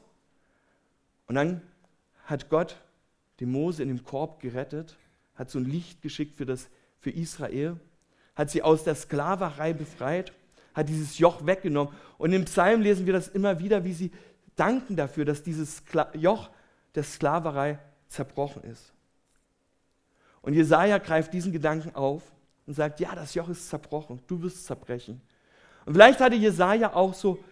Und 1.27 1.35
dann 1.35 1.61
hat 2.25 2.49
Gott 2.49 2.77
den 3.39 3.51
Mose 3.51 3.83
in 3.83 3.89
dem 3.89 4.03
Korb 4.03 4.39
gerettet, 4.39 4.97
hat 5.35 5.49
so 5.49 5.59
ein 5.59 5.65
Licht 5.65 6.01
geschickt 6.01 6.35
für, 6.35 6.45
das, 6.45 6.69
für 6.99 7.09
Israel, 7.09 7.77
hat 8.35 8.49
sie 8.49 8.61
aus 8.61 8.83
der 8.83 8.95
Sklaverei 8.95 9.73
befreit, 9.73 10.33
hat 10.73 10.89
dieses 10.89 11.17
Joch 11.17 11.45
weggenommen. 11.45 11.93
Und 12.17 12.33
im 12.33 12.45
Psalm 12.45 12.81
lesen 12.81 13.05
wir 13.05 13.13
das 13.13 13.29
immer 13.29 13.59
wieder, 13.59 13.83
wie 13.83 13.93
sie 13.93 14.11
danken 14.55 14.95
dafür, 14.95 15.25
dass 15.25 15.43
dieses 15.43 15.83
Joch 16.13 16.49
der 16.95 17.03
Sklaverei 17.03 17.79
zerbrochen 18.07 18.63
ist. 18.63 18.93
Und 20.41 20.53
Jesaja 20.53 20.97
greift 20.99 21.33
diesen 21.33 21.51
Gedanken 21.51 21.95
auf 21.95 22.23
und 22.67 22.73
sagt: 22.73 22.99
Ja, 22.99 23.15
das 23.15 23.33
Joch 23.33 23.49
ist 23.49 23.67
zerbrochen, 23.67 24.21
du 24.27 24.41
wirst 24.41 24.65
zerbrechen. 24.65 25.21
Und 25.85 25.93
vielleicht 25.93 26.19
hatte 26.19 26.35
Jesaja 26.35 26.93
auch 26.93 27.13
so 27.13 27.43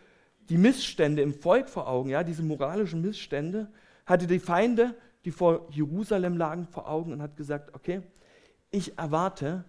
die 0.50 0.58
Missstände 0.58 1.22
im 1.22 1.34
Volk 1.34 1.70
vor 1.70 1.88
Augen, 1.88 2.10
ja, 2.10 2.24
diese 2.24 2.44
moralischen 2.44 3.02
Missstände, 3.02 3.72
hatte 4.06 4.28
die 4.28 4.40
Feinde, 4.40 4.96
die 5.24 5.32
vor 5.32 5.68
Jerusalem 5.72 6.38
lagen, 6.38 6.68
vor 6.68 6.90
Augen 6.90 7.13
und 7.13 7.22
hat 7.22 7.38
gesagt, 7.38 7.74
okay, 7.74 8.02
ich 8.72 8.98
erwarte, 8.98 9.63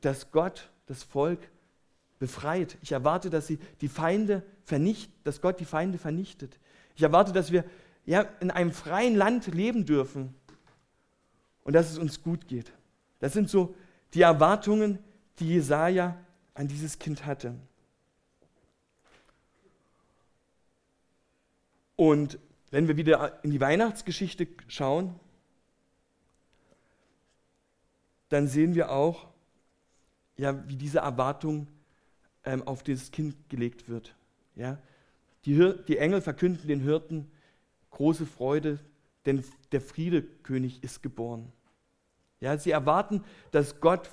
dass 0.00 0.30
Gott 0.30 0.70
das 0.86 1.02
Volk 1.02 1.40
befreit. 2.18 2.78
Ich 2.82 2.92
erwarte, 2.92 3.30
dass 3.30 3.46
sie 3.46 3.58
die 3.80 3.88
Feinde 3.88 4.42
vernichtet, 4.64 5.14
dass 5.24 5.40
Gott 5.40 5.58
die 5.58 5.64
Feinde 5.64 5.98
vernichtet. 5.98 6.58
Ich 6.94 7.02
erwarte, 7.02 7.32
dass 7.32 7.50
wir 7.50 7.64
ja, 8.04 8.24
in 8.40 8.50
einem 8.50 8.72
freien 8.72 9.16
Land 9.16 9.48
leben 9.48 9.84
dürfen 9.84 10.34
und 11.64 11.72
dass 11.72 11.90
es 11.90 11.98
uns 11.98 12.22
gut 12.22 12.46
geht. 12.46 12.72
Das 13.18 13.32
sind 13.32 13.50
so 13.50 13.74
die 14.14 14.22
Erwartungen, 14.22 14.98
die 15.40 15.48
Jesaja 15.48 16.16
an 16.54 16.68
dieses 16.68 16.98
Kind 16.98 17.26
hatte. 17.26 17.54
Und 21.96 22.38
wenn 22.70 22.88
wir 22.88 22.96
wieder 22.96 23.42
in 23.42 23.50
die 23.50 23.60
Weihnachtsgeschichte 23.60 24.46
schauen, 24.68 25.18
dann 28.28 28.48
sehen 28.48 28.74
wir 28.74 28.90
auch, 28.90 29.28
ja, 30.36 30.68
wie 30.68 30.76
diese 30.76 30.98
Erwartung 30.98 31.68
ähm, 32.44 32.62
auf 32.66 32.82
dieses 32.82 33.10
Kind 33.10 33.48
gelegt 33.48 33.88
wird. 33.88 34.14
Ja? 34.54 34.78
Die, 35.44 35.74
die 35.88 35.98
Engel 35.98 36.20
verkünden 36.20 36.68
den 36.68 36.80
Hirten 36.80 37.30
große 37.90 38.26
Freude, 38.26 38.78
denn 39.24 39.42
der 39.72 39.80
Friedekönig 39.80 40.82
ist 40.84 41.02
geboren. 41.02 41.52
Ja, 42.40 42.58
sie 42.58 42.70
erwarten, 42.70 43.24
dass 43.50 43.80
Gott, 43.80 44.10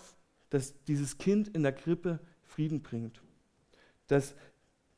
dass 0.49 0.81
dieses 0.85 1.17
Kind 1.17 1.49
in 1.49 1.63
der 1.63 1.73
Krippe 1.73 2.19
Frieden 2.43 2.81
bringt, 2.81 3.21
dass 4.07 4.35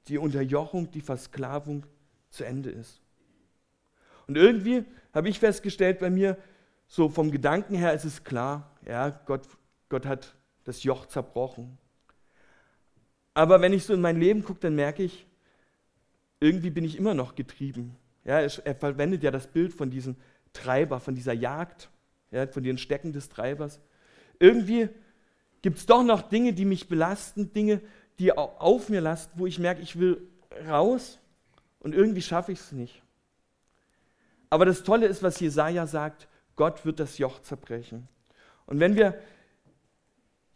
die 0.07 0.19
Unterjochung, 0.19 0.91
die 0.91 1.01
Versklavung 1.01 1.85
zu 2.35 2.45
Ende 2.45 2.69
ist. 2.69 3.01
Und 4.27 4.37
irgendwie 4.37 4.85
habe 5.13 5.29
ich 5.29 5.39
festgestellt 5.39 5.99
bei 5.99 6.09
mir, 6.09 6.37
so 6.87 7.09
vom 7.09 7.31
Gedanken 7.31 7.75
her 7.75 7.93
ist 7.93 8.05
es 8.05 8.23
klar, 8.23 8.71
ja, 8.85 9.09
Gott, 9.09 9.47
Gott 9.89 10.05
hat 10.05 10.35
das 10.63 10.83
Joch 10.83 11.07
zerbrochen. 11.07 11.77
Aber 13.33 13.61
wenn 13.61 13.73
ich 13.73 13.83
so 13.83 13.93
in 13.93 14.01
mein 14.01 14.19
Leben 14.19 14.43
gucke, 14.43 14.61
dann 14.61 14.75
merke 14.75 15.03
ich, 15.03 15.25
irgendwie 16.39 16.69
bin 16.69 16.85
ich 16.85 16.97
immer 16.97 17.13
noch 17.13 17.35
getrieben. 17.35 17.95
Ja, 18.23 18.39
er 18.39 18.75
verwendet 18.75 19.23
ja 19.23 19.31
das 19.31 19.47
Bild 19.47 19.73
von 19.73 19.89
diesem 19.89 20.15
Treiber, 20.53 20.99
von 20.99 21.15
dieser 21.15 21.33
Jagd, 21.33 21.89
ja, 22.31 22.47
von 22.47 22.63
den 22.63 22.77
Stecken 22.77 23.13
des 23.13 23.29
Treibers. 23.29 23.79
Irgendwie 24.39 24.89
gibt 25.61 25.77
es 25.77 25.85
doch 25.85 26.03
noch 26.03 26.21
Dinge, 26.21 26.53
die 26.53 26.65
mich 26.65 26.87
belasten, 26.87 27.53
Dinge, 27.53 27.81
die 28.19 28.31
auf 28.31 28.89
mir 28.89 29.01
lasten, 29.01 29.39
wo 29.39 29.45
ich 29.45 29.59
merke, 29.59 29.81
ich 29.81 29.99
will 29.99 30.27
raus 30.67 31.19
und 31.85 31.93
irgendwie 31.93 32.23
schaffe 32.23 32.51
ich 32.51 32.59
es 32.59 32.71
nicht. 32.71 33.03
Aber 34.49 34.65
das 34.65 34.81
Tolle 34.81 35.05
ist, 35.05 35.21
was 35.21 35.39
Jesaja 35.39 35.85
sagt: 35.85 36.27
Gott 36.55 36.83
wird 36.83 36.99
das 36.99 37.19
Joch 37.19 37.43
zerbrechen. 37.43 38.07
Und 38.65 38.79
wenn 38.79 38.95
wir 38.95 39.21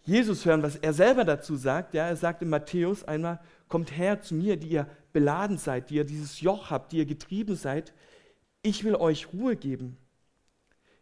Jesus 0.05 0.43
hören, 0.43 0.63
was 0.63 0.75
er 0.77 0.91
selber 0.91 1.25
dazu 1.25 1.55
sagt, 1.55 1.93
ja, 1.93 2.07
er 2.07 2.15
sagt 2.15 2.41
in 2.41 2.49
Matthäus 2.49 3.03
einmal: 3.03 3.39
Kommt 3.67 3.95
her 3.95 4.21
zu 4.21 4.33
mir, 4.33 4.57
die 4.57 4.69
ihr 4.69 4.87
beladen 5.13 5.59
seid, 5.59 5.91
die 5.91 5.97
ihr 5.97 6.03
dieses 6.03 6.41
Joch 6.41 6.71
habt, 6.71 6.93
die 6.93 6.97
ihr 6.97 7.05
getrieben 7.05 7.55
seid. 7.55 7.93
Ich 8.63 8.83
will 8.83 8.95
euch 8.95 9.31
Ruhe 9.31 9.55
geben. 9.55 9.97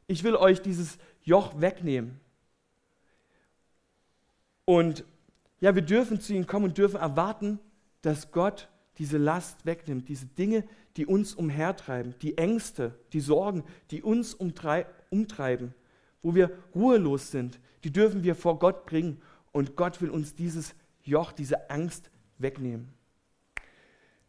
Ich 0.07 0.25
will 0.25 0.35
euch 0.35 0.61
dieses 0.61 0.97
Joch 1.23 1.61
wegnehmen. 1.61 2.19
Und 4.65 5.05
ja, 5.61 5.73
wir 5.73 5.83
dürfen 5.83 6.19
zu 6.19 6.33
ihm 6.33 6.47
kommen 6.47 6.65
und 6.65 6.77
dürfen 6.77 6.99
erwarten, 6.99 7.59
dass 8.01 8.33
Gott 8.33 8.67
diese 8.97 9.17
Last 9.17 9.65
wegnimmt, 9.65 10.09
diese 10.09 10.25
Dinge, 10.25 10.63
die 10.95 11.05
uns 11.05 11.33
umhertreiben, 11.33 12.15
die 12.21 12.37
Ängste, 12.37 12.97
die 13.13 13.19
Sorgen, 13.19 13.63
die 13.91 14.01
uns 14.01 14.33
umtreiben, 14.33 15.73
wo 16.21 16.33
wir 16.35 16.51
ruhelos 16.73 17.31
sind, 17.31 17.59
die 17.83 17.91
dürfen 17.91 18.23
wir 18.23 18.35
vor 18.35 18.59
Gott 18.59 18.85
bringen 18.85 19.21
und 19.51 19.75
Gott 19.75 20.01
will 20.01 20.09
uns 20.09 20.35
dieses 20.35 20.73
Joch, 21.03 21.31
diese 21.31 21.69
Angst 21.69 22.09
wegnehmen. 22.37 22.89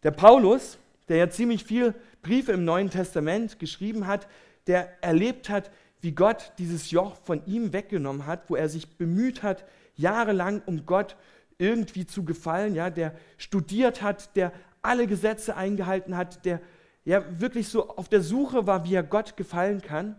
Der 0.02 0.10
Paulus, 0.10 0.78
der 1.08 1.16
ja 1.16 1.30
ziemlich 1.30 1.64
viel 1.64 1.94
Briefe 2.22 2.52
im 2.52 2.64
Neuen 2.64 2.90
Testament 2.90 3.58
geschrieben 3.58 4.06
hat, 4.06 4.28
der 4.66 5.02
erlebt 5.02 5.48
hat, 5.48 5.70
wie 6.00 6.12
Gott 6.12 6.52
dieses 6.58 6.90
Joch 6.90 7.16
von 7.24 7.44
ihm 7.46 7.72
weggenommen 7.72 8.26
hat, 8.26 8.48
wo 8.48 8.56
er 8.56 8.68
sich 8.68 8.96
bemüht 8.96 9.42
hat, 9.42 9.64
jahrelang 9.96 10.62
um 10.66 10.86
Gott 10.86 11.16
irgendwie 11.58 12.06
zu 12.06 12.24
gefallen, 12.24 12.74
ja, 12.74 12.88
der 12.88 13.14
studiert 13.36 14.00
hat, 14.00 14.34
der 14.36 14.52
alle 14.80 15.06
Gesetze 15.06 15.56
eingehalten 15.56 16.16
hat, 16.16 16.44
der 16.44 16.60
ja 17.04 17.24
wirklich 17.40 17.68
so 17.68 17.88
auf 17.96 18.08
der 18.08 18.22
Suche 18.22 18.66
war, 18.66 18.84
wie 18.84 18.94
er 18.94 19.02
Gott 19.02 19.36
gefallen 19.36 19.82
kann, 19.82 20.16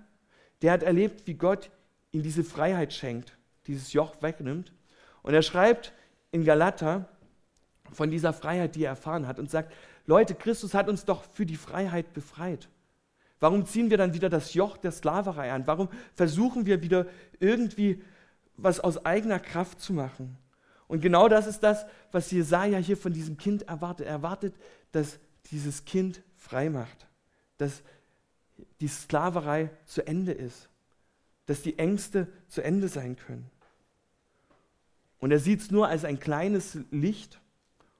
der 0.61 0.73
hat 0.73 0.83
erlebt, 0.83 1.27
wie 1.27 1.35
Gott 1.35 1.71
ihm 2.11 2.23
diese 2.23 2.43
Freiheit 2.43 2.93
schenkt, 2.93 3.37
dieses 3.67 3.93
Joch 3.93 4.21
wegnimmt. 4.21 4.73
Und 5.21 5.33
er 5.33 5.41
schreibt 5.41 5.93
in 6.31 6.43
Galater 6.43 7.07
von 7.91 8.11
dieser 8.11 8.33
Freiheit, 8.33 8.75
die 8.75 8.83
er 8.83 8.91
erfahren 8.91 9.27
hat 9.27 9.39
und 9.39 9.49
sagt, 9.49 9.73
Leute, 10.05 10.35
Christus 10.35 10.73
hat 10.73 10.89
uns 10.89 11.05
doch 11.05 11.23
für 11.23 11.45
die 11.45 11.55
Freiheit 11.55 12.13
befreit. 12.13 12.67
Warum 13.39 13.65
ziehen 13.65 13.89
wir 13.89 13.97
dann 13.97 14.13
wieder 14.13 14.29
das 14.29 14.53
Joch 14.53 14.77
der 14.77 14.91
Sklaverei 14.91 15.51
an? 15.51 15.65
Warum 15.65 15.87
versuchen 16.15 16.65
wir 16.65 16.81
wieder 16.81 17.05
irgendwie 17.39 18.03
was 18.57 18.79
aus 18.79 19.05
eigener 19.05 19.39
Kraft 19.39 19.79
zu 19.79 19.93
machen? 19.93 20.37
Und 20.89 21.01
genau 21.01 21.29
das 21.29 21.45
ist 21.45 21.59
das, 21.59 21.85
was 22.11 22.31
Jesaja 22.31 22.79
hier 22.79 22.97
von 22.97 23.13
diesem 23.13 23.37
Kind 23.37 23.61
erwartet. 23.69 24.07
Er 24.07 24.13
erwartet, 24.13 24.55
dass 24.91 25.19
dieses 25.51 25.85
Kind 25.85 26.23
frei 26.35 26.71
macht, 26.71 27.07
dass 27.57 27.83
die 28.81 28.87
Sklaverei 28.87 29.69
zu 29.85 30.05
Ende 30.05 30.31
ist, 30.31 30.67
dass 31.45 31.61
die 31.61 31.77
Ängste 31.77 32.27
zu 32.47 32.63
Ende 32.63 32.87
sein 32.87 33.15
können. 33.15 33.49
Und 35.19 35.31
er 35.31 35.39
sieht 35.39 35.61
es 35.61 35.69
nur 35.69 35.87
als 35.87 36.05
ein 36.05 36.19
kleines 36.19 36.79
Licht 36.89 37.39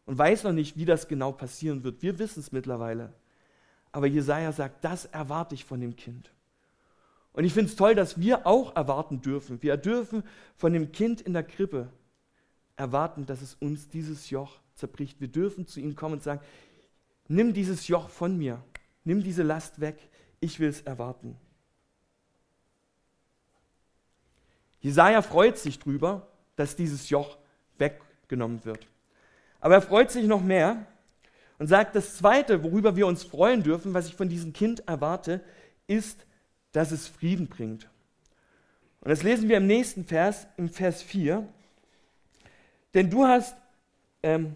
und 0.06 0.18
weiß 0.18 0.44
noch 0.44 0.54
nicht, 0.54 0.76
wie 0.76 0.86
das 0.86 1.08
genau 1.08 1.32
passieren 1.32 1.84
wird. 1.84 2.02
Wir 2.02 2.18
wissen 2.18 2.40
es 2.40 2.52
mittlerweile. 2.52 3.14
Aber 3.92 4.08
Jesaja 4.08 4.52
sagt, 4.52 4.84
das 4.84 5.06
erwarte 5.06 5.54
ich 5.54 5.64
von 5.64 5.80
dem 5.80 5.96
Kind. 5.96 6.32
Und 7.34 7.44
ich 7.44 7.54
finde 7.54 7.70
es 7.70 7.76
toll, 7.76 7.94
dass 7.94 8.20
wir 8.20 8.48
auch 8.48 8.76
erwarten 8.76 9.22
dürfen. 9.22 9.62
Wir 9.62 9.78
dürfen 9.78 10.24
von 10.56 10.74
dem 10.74 10.92
Kind 10.92 11.22
in 11.22 11.34
der 11.34 11.44
Krippe 11.44 11.90
erwarten, 12.80 13.26
dass 13.26 13.42
es 13.42 13.56
uns 13.56 13.90
dieses 13.90 14.30
Joch 14.30 14.60
zerbricht. 14.76 15.20
Wir 15.20 15.28
dürfen 15.28 15.68
zu 15.68 15.80
ihm 15.80 15.96
kommen 15.96 16.16
und 16.16 16.24
sagen, 16.24 16.42
nimm 17.28 17.54
dieses 17.54 17.88
Joch 17.88 18.10
von 18.10 18.38
mir, 18.38 18.64
nimm 19.04 19.24
diese 19.24 19.44
Last 19.44 19.82
weg, 19.82 19.98
ich 20.40 20.60
will 20.60 20.70
es 20.70 20.82
erwarten. 20.82 21.38
Jesaja 24.82 25.22
freut 25.22 25.58
sich 25.58 25.80
drüber, 25.80 26.28
dass 26.56 26.76
dieses 26.76 27.10
Joch 27.10 27.38
weggenommen 27.78 28.64
wird. 28.64 28.88
Aber 29.60 29.76
er 29.76 29.82
freut 29.82 30.10
sich 30.10 30.26
noch 30.26 30.42
mehr. 30.42 30.86
Und 31.58 31.68
sagt, 31.68 31.94
das 31.94 32.16
Zweite, 32.16 32.64
worüber 32.64 32.96
wir 32.96 33.06
uns 33.06 33.24
freuen 33.24 33.64
dürfen, 33.64 33.94
was 33.94 34.08
ich 34.08 34.16
von 34.16 34.30
diesem 34.30 34.54
Kind 34.54 34.88
erwarte, 34.88 35.44
ist, 35.88 36.26
dass 36.72 36.92
es 36.92 37.10
Frieden 37.10 37.48
bringt. 37.48 37.90
Und 39.02 39.10
das 39.10 39.24
lesen 39.24 39.50
wir 39.50 39.58
im 39.58 39.68
nächsten 39.68 40.06
Vers, 40.06 40.48
im 40.56 40.70
Vers 40.70 41.02
4. 41.02 41.46
Denn 42.94 43.10
du 43.10 43.26
hast, 43.26 43.56
ähm, 44.24 44.56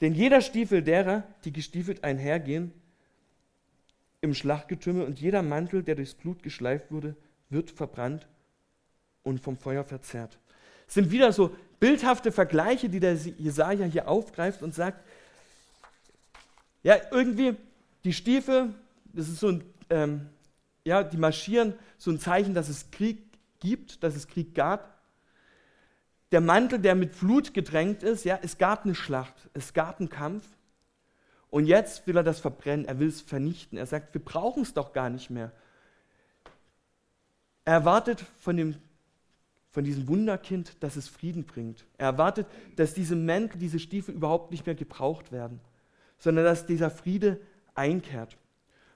denn 0.00 0.14
jeder 0.14 0.40
Stiefel 0.40 0.82
derer, 0.82 1.24
die 1.44 1.52
gestiefelt 1.52 2.04
einhergehen, 2.04 2.72
im 4.20 4.34
Schlachtgetümmel 4.34 5.06
und 5.06 5.20
jeder 5.20 5.42
Mantel, 5.42 5.82
der 5.82 5.94
durchs 5.94 6.14
Blut 6.14 6.42
geschleift 6.42 6.90
wurde, 6.90 7.16
wird 7.48 7.70
verbrannt 7.70 8.26
und 9.22 9.40
vom 9.40 9.56
Feuer 9.56 9.84
verzerrt. 9.84 10.38
Es 10.88 10.94
sind 10.94 11.10
wieder 11.10 11.32
so 11.32 11.54
bildhafte 11.80 12.32
Vergleiche, 12.32 12.88
die 12.88 13.00
der 13.00 13.14
Jesaja 13.14 13.84
hier 13.86 14.08
aufgreift 14.08 14.62
und 14.62 14.74
sagt, 14.74 15.04
ja, 16.82 16.96
irgendwie 17.10 17.56
die 18.04 18.12
Stiefel, 18.12 18.72
das 19.12 19.28
ist 19.28 19.40
so 19.40 19.48
ein, 19.48 19.64
ähm, 19.90 20.28
ja, 20.84 21.02
die 21.02 21.16
marschieren, 21.16 21.74
so 21.98 22.10
ein 22.10 22.20
Zeichen, 22.20 22.54
dass 22.54 22.68
es 22.68 22.90
Krieg 22.90 23.18
gibt, 23.60 24.02
dass 24.02 24.14
es 24.14 24.28
Krieg 24.28 24.54
gab. 24.54 24.95
Der 26.32 26.40
Mantel, 26.40 26.78
der 26.80 26.94
mit 26.94 27.14
Flut 27.14 27.54
gedrängt 27.54 28.02
ist, 28.02 28.24
ja, 28.24 28.38
es 28.42 28.58
gab 28.58 28.84
eine 28.84 28.94
Schlacht, 28.94 29.48
es 29.54 29.72
gab 29.72 30.00
einen 30.00 30.08
Kampf. 30.08 30.46
Und 31.50 31.66
jetzt 31.66 32.06
will 32.06 32.16
er 32.16 32.24
das 32.24 32.40
verbrennen, 32.40 32.84
er 32.84 32.98
will 32.98 33.08
es 33.08 33.20
vernichten. 33.20 33.78
Er 33.78 33.86
sagt, 33.86 34.12
wir 34.12 34.24
brauchen 34.24 34.62
es 34.62 34.74
doch 34.74 34.92
gar 34.92 35.08
nicht 35.08 35.30
mehr. 35.30 35.52
Er 37.64 37.74
erwartet 37.74 38.24
von, 38.40 38.56
dem, 38.56 38.74
von 39.70 39.84
diesem 39.84 40.08
Wunderkind, 40.08 40.82
dass 40.82 40.96
es 40.96 41.08
Frieden 41.08 41.44
bringt. 41.44 41.84
Er 41.98 42.06
erwartet, 42.06 42.46
dass 42.74 42.94
diese 42.94 43.16
Mäntel, 43.16 43.58
diese 43.58 43.78
Stiefel 43.78 44.14
überhaupt 44.14 44.50
nicht 44.50 44.66
mehr 44.66 44.74
gebraucht 44.74 45.32
werden, 45.32 45.60
sondern 46.18 46.44
dass 46.44 46.66
dieser 46.66 46.90
Friede 46.90 47.40
einkehrt. 47.74 48.36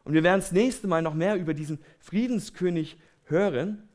Und 0.04 0.14
wir 0.14 0.22
werden 0.22 0.40
das 0.40 0.52
nächste 0.52 0.88
Mal 0.88 1.02
noch 1.02 1.14
mehr 1.14 1.37
über 1.37 1.54
diesen 1.54 1.78
Friedenskönig 2.00 2.99
hören. 3.25 3.88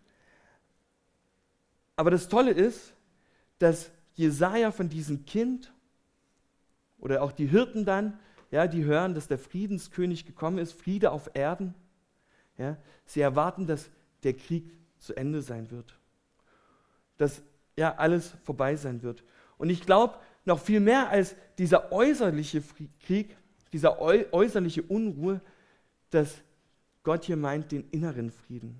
Aber 1.95 2.11
das 2.11 2.29
Tolle 2.29 2.51
ist, 2.51 2.94
dass 3.59 3.91
Jesaja 4.15 4.71
von 4.71 4.89
diesem 4.89 5.25
Kind 5.25 5.73
oder 6.99 7.21
auch 7.21 7.31
die 7.31 7.47
Hirten 7.47 7.85
dann, 7.85 8.19
ja, 8.51 8.67
die 8.67 8.85
hören, 8.85 9.13
dass 9.13 9.27
der 9.27 9.37
Friedenskönig 9.37 10.25
gekommen 10.25 10.57
ist, 10.57 10.73
Friede 10.73 11.11
auf 11.11 11.29
Erden. 11.33 11.73
Ja, 12.57 12.77
sie 13.05 13.21
erwarten, 13.21 13.67
dass 13.67 13.89
der 14.23 14.33
Krieg 14.33 14.71
zu 14.97 15.13
Ende 15.15 15.41
sein 15.41 15.71
wird. 15.71 15.97
Dass 17.17 17.41
ja 17.75 17.95
alles 17.95 18.33
vorbei 18.43 18.75
sein 18.75 19.03
wird. 19.03 19.23
Und 19.57 19.69
ich 19.69 19.81
glaube, 19.81 20.15
noch 20.45 20.59
viel 20.59 20.79
mehr 20.79 21.09
als 21.09 21.35
dieser 21.57 21.91
äußerliche 21.91 22.63
Krieg, 23.05 23.35
dieser 23.73 23.99
äußerliche 23.99 24.83
Unruhe, 24.83 25.41
dass 26.11 26.35
Gott 27.03 27.25
hier 27.25 27.37
meint 27.37 27.71
den 27.71 27.89
inneren 27.91 28.31
Frieden. 28.31 28.79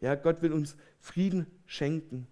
Ja, 0.00 0.14
Gott 0.14 0.42
will 0.42 0.52
uns 0.52 0.76
Frieden 1.00 1.46
schenken. 1.66 2.26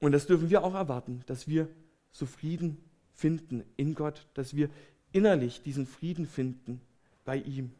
Und 0.00 0.12
das 0.12 0.26
dürfen 0.26 0.50
wir 0.50 0.62
auch 0.64 0.74
erwarten, 0.74 1.22
dass 1.26 1.48
wir 1.48 1.68
so 2.12 2.26
Frieden 2.26 2.78
finden 3.14 3.64
in 3.76 3.94
Gott, 3.94 4.26
dass 4.34 4.54
wir 4.54 4.70
innerlich 5.12 5.62
diesen 5.62 5.86
Frieden 5.86 6.26
finden 6.26 6.80
bei 7.24 7.36
ihm. 7.36 7.72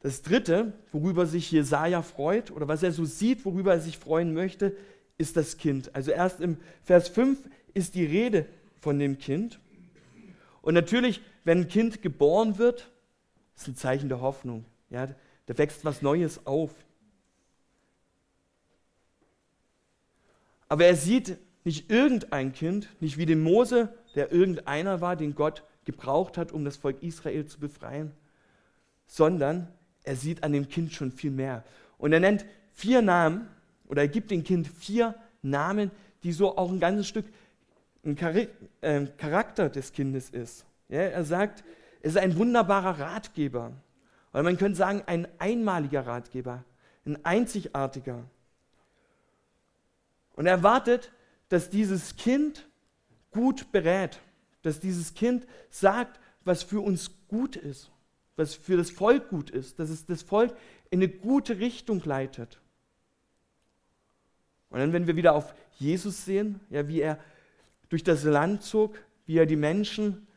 Das 0.00 0.22
dritte, 0.22 0.72
worüber 0.92 1.26
sich 1.26 1.50
Jesaja 1.50 2.02
freut 2.02 2.50
oder 2.50 2.68
was 2.68 2.82
er 2.82 2.92
so 2.92 3.04
sieht, 3.04 3.44
worüber 3.44 3.72
er 3.72 3.80
sich 3.80 3.98
freuen 3.98 4.32
möchte, 4.32 4.76
ist 5.16 5.36
das 5.36 5.56
Kind. 5.56 5.94
Also 5.94 6.12
erst 6.12 6.40
im 6.40 6.58
Vers 6.84 7.08
5 7.08 7.38
ist 7.74 7.94
die 7.94 8.04
Rede 8.04 8.46
von 8.80 8.98
dem 8.98 9.18
Kind. 9.18 9.58
Und 10.62 10.74
natürlich, 10.74 11.20
wenn 11.44 11.62
ein 11.62 11.68
Kind 11.68 12.02
geboren 12.02 12.58
wird, 12.58 12.90
ist 13.56 13.66
ein 13.66 13.74
Zeichen 13.74 14.08
der 14.08 14.20
Hoffnung. 14.20 14.64
Ja, 14.90 15.08
da 15.46 15.58
wächst 15.58 15.84
was 15.84 16.02
Neues 16.02 16.46
auf. 16.46 16.72
Aber 20.68 20.84
er 20.84 20.96
sieht 20.96 21.38
nicht 21.64 21.90
irgendein 21.90 22.52
Kind, 22.52 22.88
nicht 23.00 23.18
wie 23.18 23.26
den 23.26 23.40
Mose, 23.40 23.92
der 24.14 24.32
irgendeiner 24.32 25.00
war, 25.00 25.16
den 25.16 25.34
Gott 25.34 25.64
gebraucht 25.84 26.36
hat, 26.36 26.52
um 26.52 26.64
das 26.64 26.76
Volk 26.76 27.02
Israel 27.02 27.46
zu 27.46 27.58
befreien, 27.58 28.12
sondern 29.06 29.68
er 30.04 30.16
sieht 30.16 30.42
an 30.42 30.52
dem 30.52 30.68
Kind 30.68 30.92
schon 30.92 31.12
viel 31.12 31.30
mehr. 31.30 31.64
Und 31.96 32.12
er 32.12 32.20
nennt 32.20 32.44
vier 32.72 33.02
Namen 33.02 33.48
oder 33.86 34.02
er 34.02 34.08
gibt 34.08 34.30
dem 34.30 34.44
Kind 34.44 34.68
vier 34.68 35.14
Namen, 35.42 35.90
die 36.22 36.32
so 36.32 36.56
auch 36.56 36.70
ein 36.70 36.80
ganzes 36.80 37.08
Stück 37.08 37.26
ein 38.04 38.16
ähm, 38.82 39.08
Charakter 39.16 39.68
des 39.68 39.92
Kindes 39.92 40.30
ist. 40.30 40.64
Ja, 40.88 41.00
er 41.00 41.24
sagt, 41.24 41.64
es 42.00 42.12
ist 42.12 42.18
ein 42.18 42.36
wunderbarer 42.36 42.98
Ratgeber. 42.98 43.72
Oder 44.32 44.42
man 44.42 44.56
könnte 44.56 44.78
sagen, 44.78 45.02
ein 45.06 45.26
einmaliger 45.38 46.06
Ratgeber, 46.06 46.64
ein 47.04 47.24
einzigartiger. 47.24 48.24
Und 50.38 50.46
er 50.46 50.52
erwartet, 50.52 51.10
dass 51.48 51.68
dieses 51.68 52.14
Kind 52.14 52.68
gut 53.32 53.72
berät, 53.72 54.20
dass 54.62 54.78
dieses 54.78 55.14
Kind 55.14 55.44
sagt, 55.68 56.20
was 56.44 56.62
für 56.62 56.80
uns 56.80 57.10
gut 57.26 57.56
ist, 57.56 57.90
was 58.36 58.54
für 58.54 58.76
das 58.76 58.88
Volk 58.88 59.30
gut 59.30 59.50
ist, 59.50 59.80
dass 59.80 59.90
es 59.90 60.06
das 60.06 60.22
Volk 60.22 60.56
in 60.90 61.00
eine 61.00 61.08
gute 61.08 61.58
Richtung 61.58 62.00
leitet. 62.04 62.60
Und 64.70 64.78
dann, 64.78 64.92
wenn 64.92 65.08
wir 65.08 65.16
wieder 65.16 65.34
auf 65.34 65.56
Jesus 65.76 66.24
sehen, 66.24 66.60
ja, 66.70 66.86
wie 66.86 67.00
er 67.00 67.18
durch 67.88 68.04
das 68.04 68.22
Land 68.22 68.62
zog, 68.62 68.96
wie 69.26 69.38
er 69.38 69.46
die 69.46 69.56
Menschen, 69.56 70.28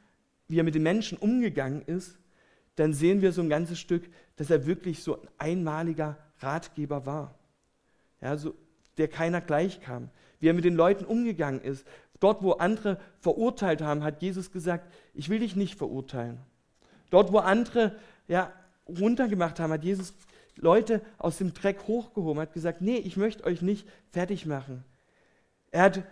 wie 0.47 0.59
er 0.59 0.63
mit 0.63 0.73
den 0.73 0.81
Menschen 0.81 1.15
umgegangen 1.15 1.83
ist, 1.83 2.17
dann 2.73 2.95
sehen 2.95 3.21
wir 3.21 3.33
so 3.33 3.43
ein 3.43 3.49
ganzes 3.49 3.77
Stück, 3.77 4.09
dass 4.37 4.49
er 4.49 4.65
wirklich 4.65 5.03
so 5.03 5.21
ein 5.21 5.27
einmaliger 5.37 6.17
Ratgeber 6.39 7.05
war. 7.05 7.37
Ja, 8.19 8.35
so 8.35 8.55
der 8.97 9.08
keiner 9.08 9.41
gleichkam. 9.41 10.10
Wie 10.39 10.47
er 10.47 10.54
mit 10.54 10.65
den 10.65 10.75
Leuten 10.75 11.06
umgegangen 11.06 11.62
ist. 11.62 11.86
Dort, 12.19 12.43
wo 12.43 12.54
andere 12.54 12.99
verurteilt 13.19 13.82
haben, 13.82 14.04
hat 14.04 14.21
Jesus 14.21 14.51
gesagt, 14.51 14.91
ich 15.13 15.30
will 15.30 15.39
dich 15.39 15.56
nicht 15.56 15.75
verurteilen. 15.75 16.39
Dort, 17.10 17.32
wo 17.32 17.39
andere 17.39 17.95
ja, 18.27 18.51
runtergemacht 18.88 19.60
haben, 19.60 19.73
hat 19.73 19.84
Jesus 19.84 20.13
Leute 20.56 21.01
aus 21.17 21.38
dem 21.38 21.54
Dreck 21.54 21.88
hochgehoben, 21.88 22.41
hat 22.41 22.54
gesagt, 22.54 22.82
nee, 22.82 22.97
ich 22.97 23.17
möchte 23.17 23.43
euch 23.43 23.62
nicht 23.62 23.88
fertig 24.12 24.45
machen. 24.45 24.84
Er 25.71 25.84
hat, 25.84 26.04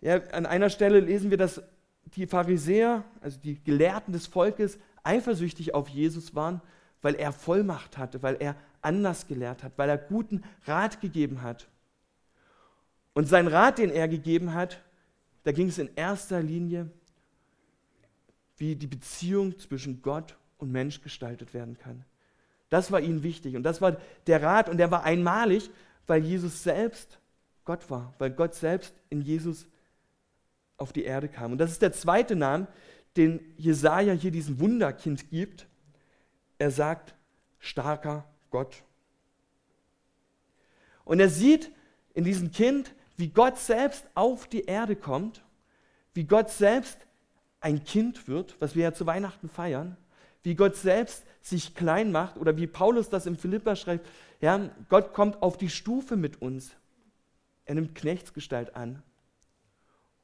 ja, 0.00 0.20
an 0.32 0.46
einer 0.46 0.70
Stelle 0.70 1.00
lesen 1.00 1.30
wir, 1.30 1.38
dass 1.38 1.62
die 2.16 2.26
Pharisäer, 2.26 3.04
also 3.20 3.38
die 3.38 3.62
Gelehrten 3.62 4.12
des 4.12 4.26
Volkes, 4.26 4.78
eifersüchtig 5.02 5.74
auf 5.74 5.88
Jesus 5.88 6.34
waren, 6.34 6.60
weil 7.00 7.14
er 7.14 7.32
Vollmacht 7.32 7.98
hatte, 7.98 8.22
weil 8.22 8.36
er 8.38 8.54
anders 8.80 9.26
gelehrt 9.26 9.62
hat, 9.62 9.72
weil 9.76 9.88
er 9.88 9.98
guten 9.98 10.42
Rat 10.66 11.00
gegeben 11.00 11.42
hat. 11.42 11.68
Und 13.14 13.28
sein 13.28 13.46
Rat, 13.46 13.78
den 13.78 13.90
er 13.90 14.08
gegeben 14.08 14.54
hat, 14.54 14.82
da 15.44 15.52
ging 15.52 15.68
es 15.68 15.78
in 15.78 15.90
erster 15.96 16.42
Linie, 16.42 16.90
wie 18.56 18.76
die 18.76 18.86
Beziehung 18.86 19.58
zwischen 19.58 20.02
Gott 20.02 20.36
und 20.58 20.70
Mensch 20.70 21.02
gestaltet 21.02 21.52
werden 21.52 21.76
kann. 21.78 22.04
Das 22.70 22.90
war 22.90 23.00
ihnen 23.00 23.22
wichtig. 23.22 23.56
Und 23.56 23.64
das 23.64 23.80
war 23.80 23.96
der 24.26 24.42
Rat. 24.42 24.68
Und 24.68 24.78
der 24.78 24.90
war 24.90 25.04
einmalig, 25.04 25.70
weil 26.06 26.24
Jesus 26.24 26.62
selbst 26.62 27.18
Gott 27.64 27.90
war, 27.90 28.14
weil 28.18 28.30
Gott 28.30 28.54
selbst 28.54 28.94
in 29.10 29.20
Jesus 29.20 29.66
auf 30.78 30.92
die 30.92 31.04
Erde 31.04 31.28
kam. 31.28 31.52
Und 31.52 31.58
das 31.58 31.70
ist 31.70 31.82
der 31.82 31.92
zweite 31.92 32.34
Name, 32.34 32.66
den 33.16 33.40
Jesaja 33.56 34.14
hier 34.14 34.30
diesem 34.30 34.58
Wunderkind 34.58 35.28
gibt. 35.30 35.66
Er 36.58 36.70
sagt, 36.70 37.14
starker 37.58 38.24
Gott. 38.50 38.82
Und 41.04 41.20
er 41.20 41.28
sieht 41.28 41.70
in 42.14 42.24
diesem 42.24 42.52
Kind 42.52 42.94
wie 43.22 43.28
Gott 43.28 43.56
selbst 43.56 44.04
auf 44.16 44.48
die 44.48 44.64
Erde 44.64 44.96
kommt, 44.96 45.44
wie 46.12 46.24
Gott 46.24 46.50
selbst 46.50 46.98
ein 47.60 47.84
Kind 47.84 48.26
wird, 48.26 48.60
was 48.60 48.74
wir 48.74 48.82
ja 48.82 48.94
zu 48.94 49.06
Weihnachten 49.06 49.48
feiern, 49.48 49.96
wie 50.42 50.56
Gott 50.56 50.74
selbst 50.74 51.22
sich 51.40 51.76
klein 51.76 52.10
macht 52.10 52.36
oder 52.36 52.56
wie 52.56 52.66
Paulus 52.66 53.10
das 53.10 53.26
im 53.26 53.36
Philippa 53.36 53.76
schreibt, 53.76 54.08
ja, 54.40 54.68
Gott 54.88 55.12
kommt 55.14 55.40
auf 55.40 55.56
die 55.56 55.70
Stufe 55.70 56.16
mit 56.16 56.42
uns. 56.42 56.72
Er 57.64 57.76
nimmt 57.76 57.94
Knechtsgestalt 57.94 58.74
an. 58.74 59.04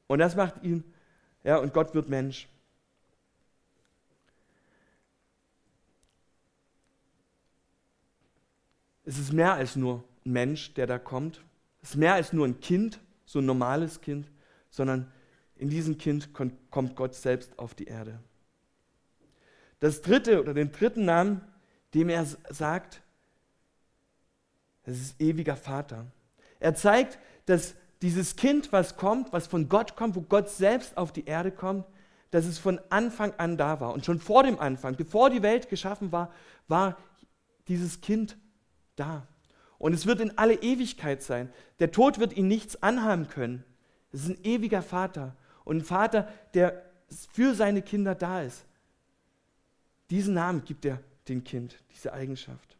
Und 0.08 0.18
das 0.18 0.34
macht 0.34 0.64
ihn, 0.64 0.82
ja, 1.44 1.58
und 1.58 1.72
Gott 1.72 1.94
wird 1.94 2.08
Mensch. 2.08 2.48
Es 9.04 9.18
ist 9.18 9.32
mehr 9.32 9.52
als 9.54 9.76
nur 9.76 10.02
ein 10.26 10.32
Mensch, 10.32 10.74
der 10.74 10.88
da 10.88 10.98
kommt, 10.98 11.40
ist 11.88 11.96
mehr 11.96 12.14
als 12.14 12.32
nur 12.32 12.46
ein 12.46 12.60
Kind, 12.60 13.00
so 13.24 13.38
ein 13.38 13.46
normales 13.46 14.00
Kind, 14.00 14.30
sondern 14.70 15.10
in 15.56 15.70
diesem 15.70 15.98
Kind 15.98 16.30
kommt 16.32 16.96
Gott 16.96 17.14
selbst 17.14 17.58
auf 17.58 17.74
die 17.74 17.86
Erde. 17.86 18.20
Das 19.80 20.02
dritte 20.02 20.40
oder 20.40 20.54
den 20.54 20.70
dritten 20.70 21.04
Namen, 21.04 21.40
dem 21.94 22.08
er 22.08 22.26
sagt, 22.50 23.02
das 24.84 24.96
ist 24.98 25.20
ewiger 25.20 25.56
Vater. 25.56 26.06
Er 26.60 26.74
zeigt, 26.74 27.18
dass 27.46 27.74
dieses 28.02 28.36
Kind, 28.36 28.72
was 28.72 28.96
kommt, 28.96 29.32
was 29.32 29.46
von 29.46 29.68
Gott 29.68 29.96
kommt, 29.96 30.14
wo 30.14 30.20
Gott 30.20 30.50
selbst 30.50 30.96
auf 30.96 31.12
die 31.12 31.24
Erde 31.24 31.50
kommt, 31.50 31.86
dass 32.30 32.44
es 32.44 32.58
von 32.58 32.80
Anfang 32.90 33.32
an 33.38 33.56
da 33.56 33.80
war. 33.80 33.92
Und 33.92 34.04
schon 34.04 34.20
vor 34.20 34.42
dem 34.42 34.60
Anfang, 34.60 34.96
bevor 34.96 35.30
die 35.30 35.42
Welt 35.42 35.68
geschaffen 35.68 36.12
war, 36.12 36.32
war 36.68 36.98
dieses 37.66 38.00
Kind 38.00 38.36
da. 38.96 39.26
Und 39.78 39.92
es 39.92 40.06
wird 40.06 40.20
in 40.20 40.36
alle 40.36 40.54
Ewigkeit 40.54 41.22
sein. 41.22 41.50
Der 41.78 41.92
Tod 41.92 42.18
wird 42.18 42.36
ihn 42.36 42.48
nichts 42.48 42.82
anhaben 42.82 43.28
können. 43.28 43.64
Es 44.12 44.22
ist 44.22 44.30
ein 44.30 44.44
ewiger 44.44 44.82
Vater 44.82 45.36
und 45.64 45.78
ein 45.78 45.84
Vater, 45.84 46.28
der 46.54 46.82
für 47.32 47.54
seine 47.54 47.82
Kinder 47.82 48.14
da 48.14 48.42
ist. 48.42 48.64
Diesen 50.10 50.34
Namen 50.34 50.64
gibt 50.64 50.84
er 50.84 51.00
dem 51.28 51.44
Kind, 51.44 51.76
diese 51.94 52.12
Eigenschaft. 52.12 52.76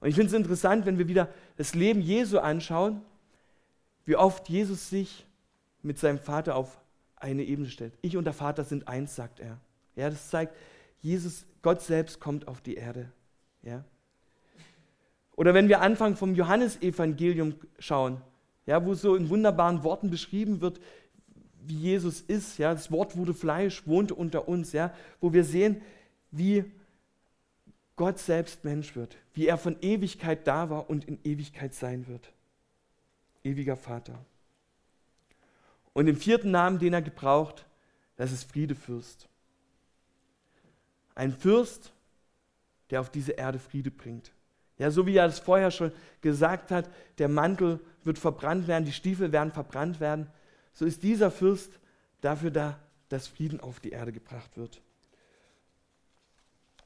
Und 0.00 0.08
ich 0.08 0.14
finde 0.14 0.28
es 0.28 0.34
interessant, 0.34 0.86
wenn 0.86 0.98
wir 0.98 1.08
wieder 1.08 1.28
das 1.56 1.74
Leben 1.74 2.00
Jesu 2.00 2.38
anschauen, 2.38 3.02
wie 4.04 4.16
oft 4.16 4.48
Jesus 4.48 4.90
sich 4.90 5.26
mit 5.82 5.98
seinem 5.98 6.18
Vater 6.18 6.54
auf 6.54 6.80
eine 7.16 7.42
Ebene 7.42 7.68
stellt. 7.68 7.94
Ich 8.02 8.16
und 8.16 8.24
der 8.24 8.34
Vater 8.34 8.64
sind 8.64 8.86
eins, 8.88 9.16
sagt 9.16 9.40
er. 9.40 9.58
Ja, 9.96 10.10
das 10.10 10.28
zeigt, 10.28 10.54
Jesus, 11.00 11.46
Gott 11.62 11.82
selbst 11.82 12.20
kommt 12.20 12.46
auf 12.46 12.60
die 12.60 12.74
Erde. 12.74 13.10
Ja. 13.62 13.84
Oder 15.36 15.54
wenn 15.54 15.68
wir 15.68 15.82
anfangen 15.82 16.16
vom 16.16 16.34
Johannesevangelium 16.34 17.54
schauen, 17.78 18.20
ja, 18.64 18.84
wo 18.84 18.94
so 18.94 19.14
in 19.14 19.28
wunderbaren 19.28 19.84
Worten 19.84 20.10
beschrieben 20.10 20.60
wird, 20.60 20.80
wie 21.64 21.76
Jesus 21.76 22.20
ist, 22.20 22.58
ja, 22.58 22.72
das 22.72 22.90
Wort 22.90 23.16
wurde 23.16 23.34
Fleisch, 23.34 23.86
wohnte 23.86 24.14
unter 24.14 24.48
uns, 24.48 24.72
ja, 24.72 24.92
wo 25.20 25.32
wir 25.32 25.44
sehen, 25.44 25.82
wie 26.30 26.64
Gott 27.96 28.18
selbst 28.18 28.64
Mensch 28.64 28.96
wird, 28.96 29.16
wie 29.34 29.46
er 29.46 29.58
von 29.58 29.76
Ewigkeit 29.80 30.46
da 30.46 30.70
war 30.70 30.90
und 30.90 31.04
in 31.04 31.18
Ewigkeit 31.24 31.74
sein 31.74 32.06
wird. 32.06 32.32
Ewiger 33.44 33.76
Vater. 33.76 34.18
Und 35.92 36.06
den 36.06 36.16
vierten 36.16 36.50
Namen, 36.50 36.78
den 36.78 36.92
er 36.92 37.02
gebraucht, 37.02 37.66
das 38.16 38.32
ist 38.32 38.50
Friedefürst. 38.50 39.28
Ein 41.14 41.32
Fürst, 41.32 41.92
der 42.90 43.00
auf 43.00 43.10
diese 43.10 43.32
Erde 43.32 43.58
Friede 43.58 43.90
bringt. 43.90 44.30
Ja, 44.78 44.90
so 44.90 45.06
wie 45.06 45.16
er 45.16 45.26
es 45.26 45.38
vorher 45.38 45.70
schon 45.70 45.92
gesagt 46.20 46.70
hat, 46.70 46.90
der 47.18 47.28
Mantel 47.28 47.80
wird 48.04 48.18
verbrannt 48.18 48.68
werden, 48.68 48.84
die 48.84 48.92
Stiefel 48.92 49.32
werden 49.32 49.52
verbrannt 49.52 50.00
werden, 50.00 50.26
so 50.72 50.84
ist 50.84 51.02
dieser 51.02 51.30
Fürst 51.30 51.72
dafür 52.20 52.50
da, 52.50 52.78
dass 53.08 53.28
Frieden 53.28 53.60
auf 53.60 53.80
die 53.80 53.90
Erde 53.90 54.12
gebracht 54.12 54.56
wird. 54.56 54.80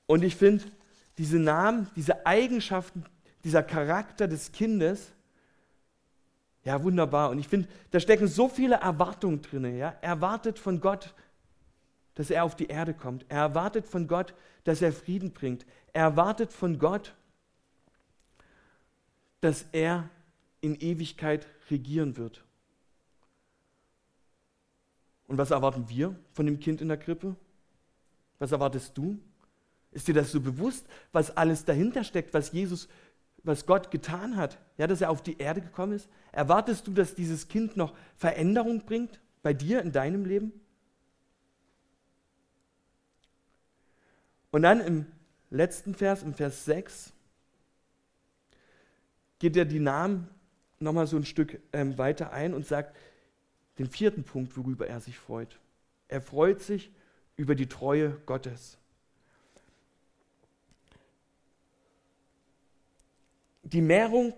Und 0.06 0.22
ich 0.22 0.36
finde, 0.36 0.64
diese 1.18 1.38
Namen, 1.38 1.88
diese 1.96 2.26
Eigenschaften, 2.26 3.04
dieser 3.44 3.62
Charakter 3.62 4.28
des 4.28 4.52
Kindes, 4.52 5.12
ja, 6.64 6.82
wunderbar. 6.82 7.30
Und 7.30 7.38
ich 7.38 7.48
finde, 7.48 7.68
da 7.90 8.00
stecken 8.00 8.28
so 8.28 8.48
viele 8.48 8.76
Erwartungen 8.76 9.40
drin. 9.40 9.76
Ja? 9.76 9.94
Er 10.00 10.10
erwartet 10.10 10.58
von 10.58 10.80
Gott, 10.80 11.14
dass 12.14 12.30
er 12.30 12.44
auf 12.44 12.54
die 12.54 12.66
Erde 12.66 12.92
kommt. 12.92 13.24
Er 13.28 13.38
erwartet 13.38 13.86
von 13.86 14.06
Gott, 14.06 14.34
dass 14.64 14.82
er 14.82 14.92
Frieden 14.92 15.32
bringt. 15.32 15.64
Er 15.92 16.02
erwartet 16.02 16.52
von 16.52 16.78
Gott, 16.78 17.14
dass 19.40 19.66
er 19.72 20.08
in 20.60 20.78
Ewigkeit 20.78 21.46
regieren 21.70 22.16
wird. 22.16 22.44
Und 25.26 25.38
was 25.38 25.50
erwarten 25.50 25.88
wir 25.88 26.16
von 26.32 26.46
dem 26.46 26.58
Kind 26.58 26.80
in 26.80 26.88
der 26.88 26.96
Krippe? 26.96 27.36
Was 28.38 28.52
erwartest 28.52 28.96
du? 28.98 29.18
Ist 29.92 30.08
dir 30.08 30.14
das 30.14 30.32
so 30.32 30.40
bewusst, 30.40 30.86
was 31.12 31.36
alles 31.36 31.64
dahinter 31.64 32.04
steckt, 32.04 32.34
was 32.34 32.52
Jesus, 32.52 32.88
was 33.42 33.64
Gott 33.66 33.90
getan 33.90 34.36
hat? 34.36 34.58
Ja, 34.76 34.86
dass 34.86 35.00
er 35.00 35.10
auf 35.10 35.22
die 35.22 35.38
Erde 35.38 35.60
gekommen 35.60 35.92
ist? 35.92 36.08
Erwartest 36.32 36.86
du, 36.86 36.92
dass 36.92 37.14
dieses 37.14 37.48
Kind 37.48 37.76
noch 37.76 37.94
Veränderung 38.16 38.84
bringt 38.84 39.20
bei 39.42 39.52
dir 39.54 39.82
in 39.82 39.92
deinem 39.92 40.24
Leben? 40.24 40.52
Und 44.50 44.62
dann 44.62 44.80
im 44.80 45.06
letzten 45.50 45.94
Vers, 45.94 46.22
im 46.22 46.34
Vers 46.34 46.64
6, 46.64 47.12
geht 49.40 49.56
er 49.56 49.64
die 49.64 49.80
Namen 49.80 50.28
nochmal 50.78 51.08
so 51.08 51.16
ein 51.16 51.24
Stück 51.24 51.60
ähm, 51.72 51.98
weiter 51.98 52.32
ein 52.32 52.54
und 52.54 52.66
sagt 52.66 52.96
den 53.78 53.88
vierten 53.88 54.22
Punkt, 54.22 54.56
worüber 54.56 54.86
er 54.86 55.00
sich 55.00 55.18
freut. 55.18 55.58
Er 56.06 56.20
freut 56.20 56.60
sich 56.60 56.92
über 57.36 57.54
die 57.54 57.66
Treue 57.66 58.10
Gottes. 58.26 58.78
Die 63.62 63.80
Mehrung 63.80 64.34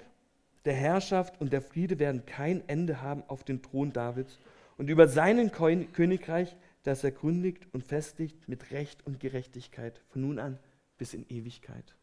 der 0.65 0.75
Herrschaft 0.75 1.41
und 1.41 1.53
der 1.53 1.63
Friede 1.63 1.99
werden 1.99 2.25
kein 2.25 2.67
Ende 2.69 3.03
haben 3.03 3.25
auf 3.27 3.45
den 3.45 3.63
Thron 3.63 3.93
Davids 3.93 4.39
und 4.77 4.89
über 4.89 5.09
seinen 5.09 5.51
Königreich, 5.51 6.57
das 6.85 7.03
er 7.03 7.11
gründigt 7.11 7.67
und 7.73 7.85
festigt 7.85 8.49
mit 8.49 8.71
Recht 8.71 9.05
und 9.07 9.21
Gerechtigkeit 9.21 10.01
von 10.11 10.23
nun 10.23 10.39
an 10.39 10.59
bis 10.99 11.15
in 11.15 11.27
Ewigkeit. 11.29 11.97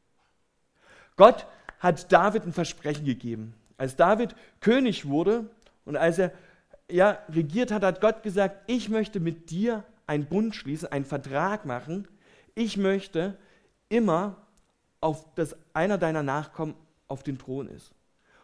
Gott 1.15 1.47
hat 1.79 2.11
David 2.11 2.43
ein 2.45 2.53
Versprechen 2.53 3.05
gegeben. 3.05 3.53
Als 3.77 3.95
David 3.95 4.35
König 4.59 5.07
wurde 5.07 5.49
und 5.85 5.95
als 5.95 6.19
er 6.19 6.31
ja, 6.91 7.19
regiert 7.29 7.71
hat, 7.71 7.83
hat 7.83 8.01
Gott 8.01 8.23
gesagt, 8.23 8.63
ich 8.67 8.89
möchte 8.89 9.19
mit 9.19 9.49
dir 9.49 9.83
einen 10.07 10.25
Bund 10.25 10.55
schließen, 10.55 10.91
einen 10.91 11.05
Vertrag 11.05 11.65
machen. 11.65 12.07
Ich 12.55 12.77
möchte 12.77 13.37
immer, 13.89 14.35
auf, 15.01 15.33
dass 15.35 15.55
einer 15.73 15.97
deiner 15.97 16.23
Nachkommen 16.23 16.75
auf 17.07 17.23
den 17.23 17.37
Thron 17.37 17.69
ist. 17.69 17.93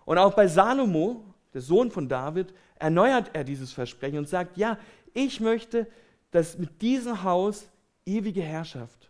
Und 0.05 0.17
auch 0.17 0.33
bei 0.33 0.47
Salomo, 0.47 1.25
der 1.53 1.61
Sohn 1.61 1.91
von 1.91 2.07
David, 2.07 2.53
erneuert 2.75 3.31
er 3.33 3.43
dieses 3.43 3.73
Versprechen 3.73 4.19
und 4.19 4.29
sagt, 4.29 4.57
ja, 4.57 4.77
ich 5.13 5.39
möchte, 5.39 5.87
dass 6.31 6.57
mit 6.57 6.81
diesem 6.81 7.23
Haus 7.23 7.67
ewige 8.05 8.41
Herrschaft 8.41 9.09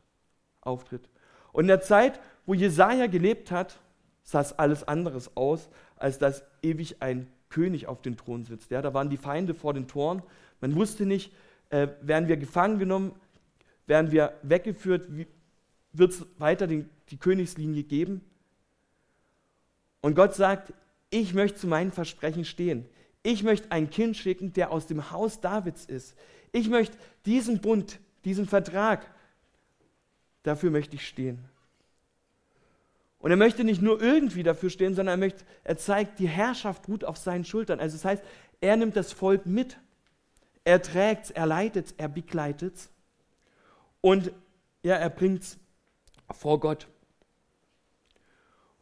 auftritt. 0.62 1.10
Und 1.52 1.66
in 1.66 1.68
der 1.68 1.82
Zeit, 1.82 2.20
wo 2.46 2.54
Jesaja 2.54 3.08
gelebt 3.08 3.52
hat, 3.52 3.80
sah 4.26 4.42
es 4.42 4.52
alles 4.54 4.86
anderes 4.86 5.38
aus, 5.38 5.70
als 5.96 6.20
dass 6.20 6.44
ewig 6.62 7.02
ein 7.02 7.28
König 7.50 7.88
auf 7.88 8.02
dem 8.02 8.18
Thron 8.18 8.44
sitzt. 8.44 8.72
Ja, 8.72 8.82
da 8.82 8.94
waren 8.94 9.10
die 9.10 9.18
Feinde 9.18 9.54
vor 9.54 9.74
den 9.74 9.88
Toren. 9.88 10.22
Man 10.60 10.76
wusste 10.76 11.06
nicht, 11.06 11.32
äh, 11.70 11.88
werden 12.02 12.28
wir 12.28 12.36
gefangen 12.36 12.80
genommen, 12.80 13.14
werden 13.88 14.12
wir 14.12 14.34
weggeführt, 14.42 15.08
wird 15.94 16.12
es 16.12 16.26
weiter 16.38 16.68
den, 16.68 16.90
die 17.10 17.18
Königslinie 17.18 17.84
geben? 17.84 18.22
Und 20.02 20.16
Gott 20.16 20.34
sagt, 20.34 20.74
ich 21.10 21.34
möchte 21.34 21.60
zu 21.60 21.68
meinen 21.68 21.92
Versprechen 21.92 22.46
stehen. 22.46 22.86
Ich 23.24 23.44
möchte 23.44 23.72
ein 23.72 23.90
Kind 23.90 24.18
schicken, 24.18 24.54
der 24.54 24.72
aus 24.72 24.88
dem 24.88 25.12
Haus 25.12 25.40
Davids 25.40 25.86
ist. 25.86 26.16
Ich 26.52 26.70
möchte 26.70 26.98
diesen 27.26 27.62
Bund, 27.62 28.00
diesen 28.24 28.48
Vertrag, 28.48 29.10
dafür 30.44 30.72
möchte 30.72 30.96
ich 30.96 31.08
stehen. 31.08 31.40
Und 33.26 33.32
er 33.32 33.38
möchte 33.38 33.64
nicht 33.64 33.82
nur 33.82 34.00
irgendwie 34.04 34.44
dafür 34.44 34.70
stehen, 34.70 34.94
sondern 34.94 35.14
er, 35.14 35.18
möchte, 35.18 35.46
er 35.64 35.78
zeigt, 35.78 36.20
die 36.20 36.28
Herrschaft 36.28 36.88
ruht 36.88 37.04
auf 37.04 37.18
seinen 37.18 37.44
Schultern. 37.44 37.80
Also 37.80 37.98
das 37.98 38.06
heißt, 38.06 38.24
er 38.62 38.78
nimmt 38.78 38.96
das 38.96 39.14
Volk 39.14 39.48
mit. 39.48 39.80
Er 40.64 40.80
trägt 40.80 41.24
es, 41.26 41.32
er 41.32 41.48
leitet 41.48 41.88
es, 41.88 41.92
er 41.98 42.08
begleitet 42.08 42.76
es. 42.76 42.92
Und 44.00 44.32
ja, 44.84 44.94
er 44.94 45.10
bringt 45.10 45.42
es 45.42 45.58
vor 46.30 46.60
Gott. 46.60 46.88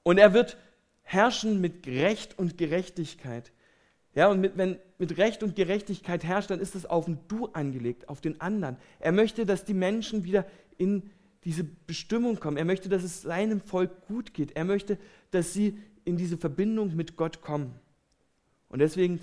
Und 0.03 0.17
er 0.17 0.33
wird 0.33 0.57
herrschen 1.03 1.61
mit 1.61 1.87
Recht 1.87 2.37
und 2.37 2.57
Gerechtigkeit. 2.57 3.53
Ja, 4.13 4.27
und 4.27 4.41
mit, 4.41 4.57
wenn 4.57 4.77
mit 4.97 5.17
Recht 5.17 5.41
und 5.43 5.55
Gerechtigkeit 5.55 6.25
herrscht, 6.25 6.49
dann 6.49 6.59
ist 6.59 6.75
es 6.75 6.85
auf 6.85 7.07
ein 7.07 7.17
Du 7.29 7.45
angelegt, 7.53 8.09
auf 8.09 8.19
den 8.19 8.41
anderen. 8.41 8.75
Er 8.99 9.13
möchte, 9.13 9.45
dass 9.45 9.63
die 9.63 9.73
Menschen 9.73 10.25
wieder 10.25 10.45
in 10.77 11.11
diese 11.45 11.63
Bestimmung 11.63 12.39
kommen. 12.39 12.57
Er 12.57 12.65
möchte, 12.65 12.89
dass 12.89 13.03
es 13.03 13.21
seinem 13.21 13.61
Volk 13.61 14.07
gut 14.07 14.33
geht. 14.33 14.55
Er 14.55 14.65
möchte, 14.65 14.97
dass 15.31 15.53
sie 15.53 15.77
in 16.05 16.17
diese 16.17 16.37
Verbindung 16.37 16.95
mit 16.95 17.15
Gott 17.15 17.41
kommen. 17.41 17.73
Und 18.69 18.79
deswegen 18.79 19.19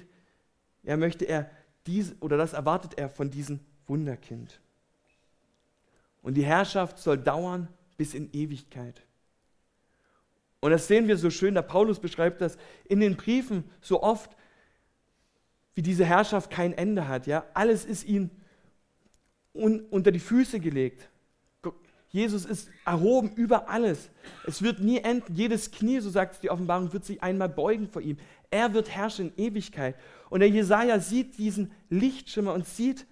ja, 0.83 0.97
möchte 0.97 1.25
er 1.25 1.51
dies 1.87 2.15
oder 2.21 2.37
das 2.37 2.53
erwartet 2.53 2.99
er 2.99 3.09
von 3.09 3.31
diesem 3.31 3.61
Wunderkind. 3.87 4.61
Und 6.23 6.35
die 6.35 6.45
Herrschaft 6.45 6.99
soll 6.99 7.19
dauern 7.19 7.69
bis 7.97 8.15
in 8.15 8.31
Ewigkeit. 8.33 9.03
Und 10.61 10.71
das 10.71 10.87
sehen 10.87 11.09
wir 11.09 11.17
so 11.17 11.31
schön, 11.31 11.55
der 11.55 11.63
Paulus 11.63 11.99
beschreibt 11.99 12.41
das 12.41 12.59
in 12.85 13.01
den 13.01 13.17
Briefen 13.17 13.65
so 13.81 14.03
oft, 14.03 14.37
wie 15.75 15.83
diese 15.83 16.05
Herrschaft 16.05 16.51
kein 16.51 16.73
Ende 16.75 17.09
hat. 17.09 17.27
Ja? 17.27 17.47
Alles 17.55 17.85
ist 17.85 18.05
ihm 18.05 18.31
un 19.53 19.81
unter 19.91 20.13
die 20.13 20.21
Füße 20.21 20.61
gelegt. 20.61 21.10
Jesus 22.11 22.45
ist 22.45 22.69
erhoben 22.85 23.33
über 23.35 23.69
alles. 23.69 24.11
Es 24.47 24.63
wird 24.63 24.81
nie 24.81 24.99
enden. 24.99 25.35
Jedes 25.35 25.71
Knie, 25.71 26.01
so 26.01 26.11
sagt 26.11 26.43
die 26.43 26.51
Offenbarung, 26.51 26.93
wird 26.93 27.05
sich 27.05 27.23
einmal 27.23 27.49
beugen 27.49 27.89
vor 27.89 28.03
ihm. 28.03 28.19
Er 28.51 28.75
wird 28.75 28.91
herrschen 28.91 29.33
in 29.35 29.47
Ewigkeit. 29.47 29.95
Und 30.29 30.41
der 30.41 30.51
Jesaja 30.51 30.99
sieht 30.99 31.39
diesen 31.39 31.73
Lichtschimmer 31.89 32.53
und 32.53 32.67
sieht, 32.67 33.07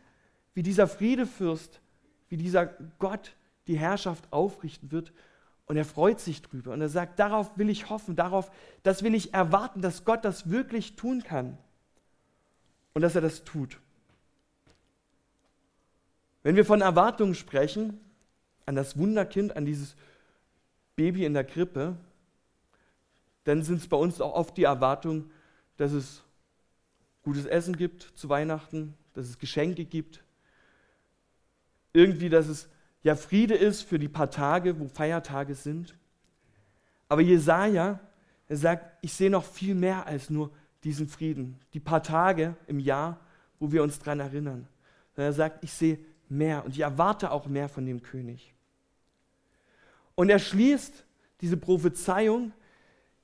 wie 0.54 0.62
dieser 0.62 0.88
Friedefürst, 0.88 1.80
wie 2.28 2.36
dieser 2.36 2.66
Gott 2.98 3.36
die 3.68 3.78
Herrschaft 3.78 4.32
aufrichten 4.32 4.90
wird. 4.90 5.12
Und 5.66 5.76
er 5.76 5.84
freut 5.84 6.18
sich 6.18 6.42
drüber. 6.42 6.72
Und 6.72 6.80
er 6.80 6.88
sagt, 6.88 7.18
darauf 7.18 7.56
will 7.56 7.70
ich 7.70 7.90
hoffen, 7.90 8.16
darauf, 8.16 8.50
das 8.82 9.02
will 9.04 9.14
ich 9.14 9.32
erwarten, 9.32 9.80
dass 9.80 10.04
Gott 10.04 10.24
das 10.24 10.50
wirklich 10.50 10.96
tun 10.96 11.22
kann. 11.22 11.56
und 12.94 13.02
dass 13.02 13.14
er 13.14 13.20
das 13.20 13.44
tut. 13.44 13.78
Wenn 16.42 16.56
wir 16.56 16.64
von 16.64 16.80
Erwartungen 16.80 17.36
sprechen, 17.36 18.00
an 18.68 18.74
das 18.74 18.98
Wunderkind, 18.98 19.56
an 19.56 19.64
dieses 19.64 19.96
Baby 20.94 21.24
in 21.24 21.32
der 21.32 21.44
Krippe, 21.44 21.96
dann 23.44 23.62
sind 23.62 23.76
es 23.76 23.88
bei 23.88 23.96
uns 23.96 24.20
auch 24.20 24.34
oft 24.34 24.58
die 24.58 24.64
Erwartungen, 24.64 25.30
dass 25.78 25.92
es 25.92 26.22
gutes 27.22 27.46
Essen 27.46 27.76
gibt 27.76 28.02
zu 28.14 28.28
Weihnachten, 28.28 28.92
dass 29.14 29.26
es 29.26 29.38
Geschenke 29.38 29.86
gibt, 29.86 30.22
irgendwie, 31.94 32.28
dass 32.28 32.46
es 32.46 32.68
ja 33.02 33.16
Friede 33.16 33.54
ist 33.54 33.82
für 33.82 33.98
die 33.98 34.08
paar 34.08 34.30
Tage, 34.30 34.78
wo 34.78 34.86
Feiertage 34.88 35.54
sind. 35.54 35.96
Aber 37.08 37.22
Jesaja, 37.22 37.98
er 38.48 38.56
sagt, 38.56 38.98
ich 39.00 39.14
sehe 39.14 39.30
noch 39.30 39.44
viel 39.44 39.74
mehr 39.74 40.06
als 40.06 40.28
nur 40.28 40.50
diesen 40.84 41.08
Frieden, 41.08 41.58
die 41.72 41.80
paar 41.80 42.02
Tage 42.02 42.54
im 42.66 42.80
Jahr, 42.80 43.18
wo 43.58 43.72
wir 43.72 43.82
uns 43.82 43.98
daran 43.98 44.20
erinnern. 44.20 44.68
Er 45.16 45.32
sagt, 45.32 45.64
ich 45.64 45.72
sehe 45.72 45.98
mehr 46.28 46.66
und 46.66 46.72
ich 46.72 46.80
erwarte 46.80 47.30
auch 47.30 47.46
mehr 47.46 47.70
von 47.70 47.86
dem 47.86 48.02
König. 48.02 48.54
Und 50.18 50.30
er 50.30 50.40
schließt 50.40 51.04
diese 51.42 51.56
Prophezeiung, 51.56 52.50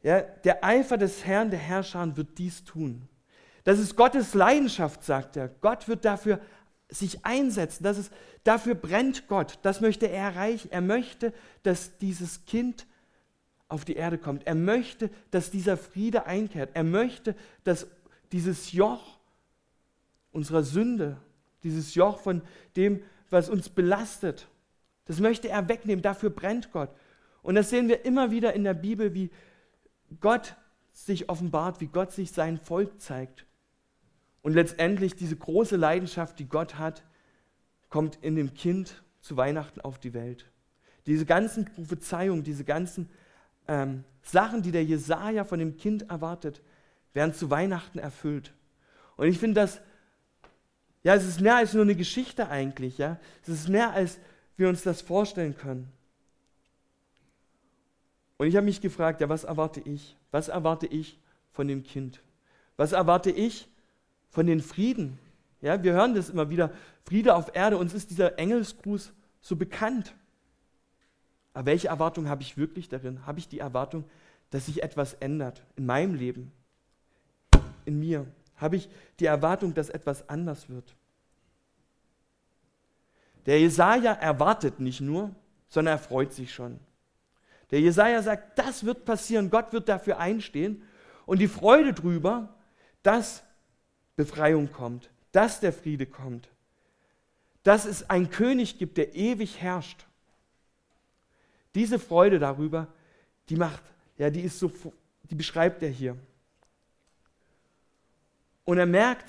ja, 0.04 0.20
der 0.20 0.62
Eifer 0.62 0.96
des 0.96 1.24
Herrn, 1.24 1.50
der 1.50 1.58
Herrscher 1.58 2.16
wird 2.16 2.38
dies 2.38 2.62
tun. 2.62 3.08
Das 3.64 3.80
ist 3.80 3.96
Gottes 3.96 4.32
Leidenschaft, 4.32 5.02
sagt 5.02 5.36
er. 5.36 5.48
Gott 5.48 5.88
wird 5.88 6.04
dafür 6.04 6.38
sich 6.88 7.26
einsetzen. 7.26 7.82
Das 7.82 7.98
ist, 7.98 8.12
dafür 8.44 8.76
brennt 8.76 9.26
Gott. 9.26 9.58
Das 9.62 9.80
möchte 9.80 10.06
er 10.06 10.34
erreichen. 10.34 10.70
Er 10.70 10.82
möchte, 10.82 11.32
dass 11.64 11.98
dieses 11.98 12.46
Kind 12.46 12.86
auf 13.66 13.84
die 13.84 13.96
Erde 13.96 14.16
kommt. 14.16 14.46
Er 14.46 14.54
möchte, 14.54 15.10
dass 15.32 15.50
dieser 15.50 15.76
Friede 15.76 16.26
einkehrt. 16.26 16.70
Er 16.74 16.84
möchte, 16.84 17.34
dass 17.64 17.88
dieses 18.30 18.70
Joch 18.70 19.18
unserer 20.30 20.62
Sünde, 20.62 21.16
dieses 21.64 21.96
Joch 21.96 22.20
von 22.20 22.40
dem, 22.76 23.02
was 23.30 23.50
uns 23.50 23.68
belastet, 23.68 24.46
das 25.06 25.20
möchte 25.20 25.48
er 25.48 25.68
wegnehmen. 25.68 26.02
Dafür 26.02 26.30
brennt 26.30 26.72
Gott. 26.72 26.90
Und 27.42 27.56
das 27.56 27.70
sehen 27.70 27.88
wir 27.88 28.04
immer 28.04 28.30
wieder 28.30 28.54
in 28.54 28.64
der 28.64 28.74
Bibel, 28.74 29.14
wie 29.14 29.30
Gott 30.20 30.56
sich 30.92 31.28
offenbart, 31.28 31.80
wie 31.80 31.88
Gott 31.88 32.12
sich 32.12 32.32
sein 32.32 32.58
Volk 32.58 33.00
zeigt. 33.00 33.46
Und 34.42 34.54
letztendlich 34.54 35.16
diese 35.16 35.36
große 35.36 35.76
Leidenschaft, 35.76 36.38
die 36.38 36.48
Gott 36.48 36.78
hat, 36.78 37.04
kommt 37.88 38.16
in 38.22 38.36
dem 38.36 38.54
Kind 38.54 39.02
zu 39.20 39.36
Weihnachten 39.36 39.80
auf 39.80 39.98
die 39.98 40.14
Welt. 40.14 40.50
Diese 41.06 41.26
ganzen 41.26 41.66
Prophezeiungen, 41.66 42.44
diese 42.44 42.64
ganzen 42.64 43.10
ähm, 43.68 44.04
Sachen, 44.22 44.62
die 44.62 44.70
der 44.70 44.84
Jesaja 44.84 45.44
von 45.44 45.58
dem 45.58 45.76
Kind 45.76 46.10
erwartet, 46.10 46.62
werden 47.12 47.34
zu 47.34 47.50
Weihnachten 47.50 47.98
erfüllt. 47.98 48.54
Und 49.16 49.28
ich 49.28 49.38
finde 49.38 49.60
das, 49.60 49.80
ja, 51.02 51.14
es 51.14 51.26
ist 51.26 51.40
mehr 51.40 51.56
als 51.56 51.74
nur 51.74 51.82
eine 51.82 51.94
Geschichte 51.94 52.48
eigentlich, 52.48 52.98
ja. 52.98 53.18
Es 53.42 53.48
ist 53.50 53.68
mehr 53.68 53.92
als 53.92 54.18
wir 54.56 54.68
uns 54.68 54.82
das 54.82 55.02
vorstellen 55.02 55.56
können. 55.56 55.88
Und 58.36 58.46
ich 58.46 58.56
habe 58.56 58.64
mich 58.64 58.80
gefragt, 58.80 59.20
ja, 59.20 59.28
was 59.28 59.44
erwarte 59.44 59.80
ich? 59.80 60.16
Was 60.30 60.48
erwarte 60.48 60.86
ich 60.86 61.18
von 61.52 61.68
dem 61.68 61.82
Kind? 61.82 62.20
Was 62.76 62.92
erwarte 62.92 63.30
ich 63.30 63.68
von 64.34 64.46
den 64.46 64.60
Frieden. 64.60 65.18
Ja, 65.62 65.82
wir 65.82 65.92
hören 65.92 66.14
das 66.14 66.28
immer 66.28 66.50
wieder, 66.50 66.72
Friede 67.04 67.36
auf 67.36 67.54
Erde, 67.54 67.78
uns 67.78 67.94
ist 67.94 68.10
dieser 68.10 68.36
Engelsgruß 68.38 69.12
so 69.40 69.56
bekannt. 69.56 70.12
Aber 71.54 71.66
welche 71.66 71.88
Erwartung 71.88 72.28
habe 72.28 72.42
ich 72.42 72.56
wirklich 72.58 72.88
darin? 72.88 73.24
Habe 73.26 73.38
ich 73.38 73.48
die 73.48 73.60
Erwartung, 73.60 74.04
dass 74.50 74.66
sich 74.66 74.82
etwas 74.82 75.14
ändert 75.14 75.62
in 75.76 75.86
meinem 75.86 76.14
Leben, 76.14 76.50
in 77.84 78.00
mir? 78.00 78.26
Habe 78.56 78.74
ich 78.74 78.88
die 79.20 79.26
Erwartung, 79.26 79.72
dass 79.72 79.88
etwas 79.88 80.28
anders 80.28 80.68
wird? 80.68 80.96
Der 83.46 83.60
Jesaja 83.60 84.12
erwartet 84.12 84.80
nicht 84.80 85.00
nur, 85.00 85.34
sondern 85.68 85.94
er 85.94 85.98
freut 85.98 86.32
sich 86.32 86.52
schon. 86.52 86.80
Der 87.70 87.80
Jesaja 87.80 88.22
sagt, 88.22 88.58
das 88.58 88.84
wird 88.84 89.04
passieren, 89.04 89.50
Gott 89.50 89.72
wird 89.72 89.88
dafür 89.88 90.18
einstehen. 90.18 90.82
Und 91.26 91.40
die 91.40 91.48
Freude 91.48 91.92
drüber, 91.92 92.54
dass 93.02 93.42
Befreiung 94.16 94.70
kommt, 94.70 95.10
dass 95.32 95.60
der 95.60 95.72
Friede 95.72 96.06
kommt, 96.06 96.48
dass 97.62 97.84
es 97.84 98.08
einen 98.08 98.30
König 98.30 98.78
gibt, 98.78 98.96
der 98.96 99.14
ewig 99.14 99.60
herrscht. 99.60 100.06
Diese 101.74 101.98
Freude 101.98 102.38
darüber, 102.38 102.86
die 103.48 103.56
macht, 103.56 103.82
ja, 104.16 104.30
die 104.30 104.42
ist 104.42 104.58
so, 104.58 104.70
die 105.24 105.34
beschreibt 105.34 105.82
er 105.82 105.88
hier. 105.88 106.16
Und 108.64 108.78
er 108.78 108.86
merkt 108.86 109.28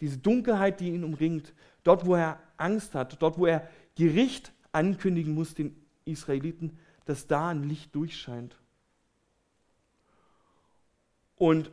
diese 0.00 0.18
Dunkelheit, 0.18 0.80
die 0.80 0.90
ihn 0.90 1.04
umringt, 1.04 1.52
dort, 1.84 2.04
wo 2.06 2.16
er 2.16 2.40
Angst 2.56 2.94
hat, 2.94 3.20
dort, 3.22 3.38
wo 3.38 3.46
er 3.46 3.68
Gericht 3.94 4.52
ankündigen 4.72 5.34
muss 5.34 5.54
den 5.54 5.76
Israeliten, 6.04 6.78
dass 7.04 7.26
da 7.26 7.50
ein 7.50 7.62
Licht 7.64 7.94
durchscheint. 7.94 8.56
Und 11.36 11.70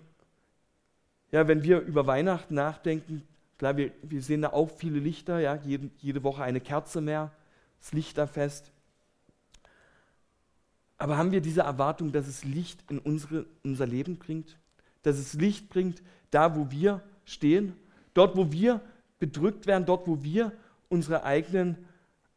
ja, 1.32 1.48
wenn 1.48 1.64
wir 1.64 1.80
über 1.80 2.06
Weihnachten 2.08 2.54
nachdenken, 2.56 3.24
klar, 3.58 3.78
wir, 3.78 3.92
wir 4.02 4.22
sehen 4.22 4.42
da 4.42 4.50
auch 4.50 4.70
viele 4.70 5.00
Lichter, 5.00 5.40
ja, 5.40 5.56
jede, 5.56 5.90
jede 5.98 6.24
Woche 6.24 6.44
eine 6.44 6.60
Kerze 6.60 7.00
mehr, 7.02 7.32
das 7.80 7.94
Lichterfest. 7.94 8.72
Aber 10.98 11.18
haben 11.18 11.32
wir 11.32 11.42
diese 11.42 11.62
Erwartung, 11.62 12.12
dass 12.12 12.28
es 12.28 12.44
Licht 12.44 12.84
in 12.92 13.00
unsere, 13.00 13.46
unser 13.64 13.88
Leben 13.88 14.18
bringt? 14.18 14.58
Dass 15.04 15.18
es 15.18 15.34
Licht 15.34 15.70
bringt, 15.70 16.04
da 16.30 16.56
wo 16.56 16.70
wir 16.70 17.02
stehen, 17.26 17.76
dort 18.14 18.36
wo 18.36 18.52
wir 18.52 18.82
bedrückt 19.22 19.68
werden, 19.68 19.86
dort 19.86 20.08
wo 20.08 20.24
wir 20.24 20.52
unsere 20.90 21.24
eigenen, 21.24 21.78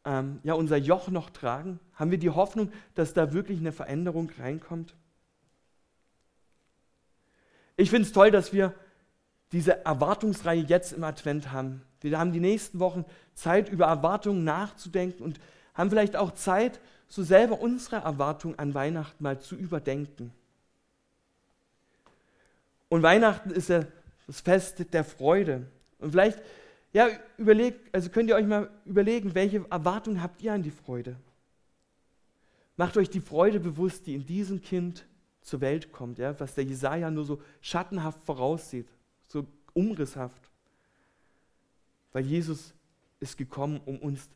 ähm, 0.05 0.39
ja, 0.43 0.53
unser 0.53 0.77
Joch 0.77 1.09
noch 1.09 1.31
tragen? 1.31 1.79
Haben 1.95 2.11
wir 2.11 2.19
die 2.19 2.29
Hoffnung, 2.29 2.71
dass 2.93 3.13
da 3.13 3.33
wirklich 3.33 3.59
eine 3.59 3.71
Veränderung 3.71 4.29
reinkommt? 4.39 4.93
Ich 7.75 7.89
finde 7.89 8.07
es 8.07 8.13
toll, 8.13 8.29
dass 8.31 8.53
wir 8.53 8.73
diese 9.51 9.83
Erwartungsreihe 9.83 10.61
jetzt 10.61 10.93
im 10.93 11.03
Advent 11.03 11.51
haben. 11.51 11.81
Wir 12.01 12.19
haben 12.19 12.31
die 12.31 12.39
nächsten 12.39 12.79
Wochen 12.79 13.03
Zeit, 13.33 13.67
über 13.67 13.87
Erwartungen 13.87 14.43
nachzudenken 14.43 15.23
und 15.23 15.39
haben 15.73 15.89
vielleicht 15.89 16.15
auch 16.15 16.35
Zeit, 16.35 16.79
so 17.07 17.23
selber 17.23 17.59
unsere 17.59 17.97
Erwartungen 17.97 18.59
an 18.59 18.73
Weihnachten 18.75 19.23
mal 19.23 19.39
zu 19.39 19.55
überdenken. 19.55 20.31
Und 22.89 23.01
Weihnachten 23.01 23.49
ist 23.49 23.69
ja 23.69 23.85
das 24.27 24.41
Fest 24.41 24.93
der 24.93 25.03
Freude. 25.03 25.65
Und 25.99 26.11
vielleicht, 26.11 26.39
ja, 26.95 27.09
überlegt, 27.37 27.93
also 27.93 28.09
könnt 28.09 28.29
ihr 28.29 28.35
euch 28.37 28.47
mal 28.47 28.69
überlegen, 28.85 29.35
welche 29.35 29.65
Erwartungen 29.69 30.21
habt 30.21 30.41
ihr 30.41 30.53
an 30.53 30.63
die 30.63 30.71
Freude? 30.71 31.17
Macht 32.77 32.95
euch 32.95 33.09
die 33.09 33.19
Freude 33.19 33.59
bewusst, 33.59 34.07
die 34.07 34.15
in 34.15 34.25
diesem 34.25 34.61
Kind 34.61 35.05
zur 35.41 35.59
Welt 35.59 35.91
kommt, 35.91 36.19
ja, 36.19 36.39
was 36.39 36.55
der 36.55 36.63
Jesaja 36.63 37.11
nur 37.11 37.25
so 37.25 37.41
schattenhaft 37.59 38.23
voraussieht 38.23 38.87
so 39.27 39.45
umrisshaft. 39.73 40.49
Weil 42.13 42.25
Jesus 42.25 42.73
ist 43.19 43.37
gekommen, 43.37 43.81
um 43.85 43.97
uns 43.97 44.29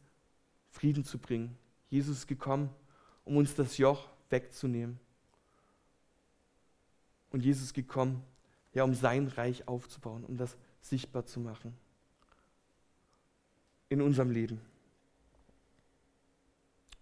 Frieden 0.69 1.06
zu 1.06 1.17
bringen. 1.17 1.58
Jesus 1.89 2.17
ist 2.17 2.28
gekommen, 2.28 2.69
um 3.24 3.38
uns 3.38 3.56
das 3.56 3.78
Joch 3.78 4.10
wegzunehmen. 4.30 5.00
Und 7.30 7.41
Jesus 7.41 7.67
ist 7.67 7.74
gekommen, 7.74 8.22
ja, 8.74 8.84
um 8.84 8.93
sein 8.93 9.28
Reich 9.28 9.65
aufzubauen, 9.65 10.26
um 10.26 10.36
das 10.36 10.58
sichtbar 10.82 11.26
zu 11.26 11.39
machen 11.39 11.74
in 13.89 14.02
unserem 14.02 14.32
Leben. 14.32 14.62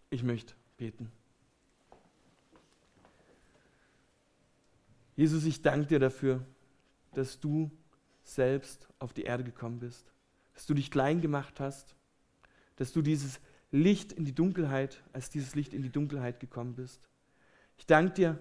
Ich 0.09 0.23
möchte 0.23 0.53
beten. 0.77 1.11
Jesus, 5.15 5.45
ich 5.45 5.61
danke 5.61 5.87
dir 5.87 5.99
dafür, 5.99 6.45
dass 7.13 7.39
du 7.39 7.71
selbst 8.23 8.87
auf 8.99 9.13
die 9.13 9.23
Erde 9.23 9.43
gekommen 9.43 9.79
bist, 9.79 10.13
dass 10.53 10.65
du 10.65 10.73
dich 10.73 10.91
klein 10.91 11.21
gemacht 11.21 11.59
hast, 11.59 11.95
dass 12.75 12.93
du 12.93 13.01
dieses 13.01 13.39
Licht 13.71 14.13
in 14.13 14.25
die 14.25 14.35
Dunkelheit, 14.35 15.03
als 15.13 15.29
dieses 15.29 15.55
Licht 15.55 15.73
in 15.73 15.81
die 15.81 15.91
Dunkelheit 15.91 16.39
gekommen 16.39 16.75
bist. 16.75 17.09
Ich 17.77 17.85
danke 17.85 18.13
dir, 18.13 18.39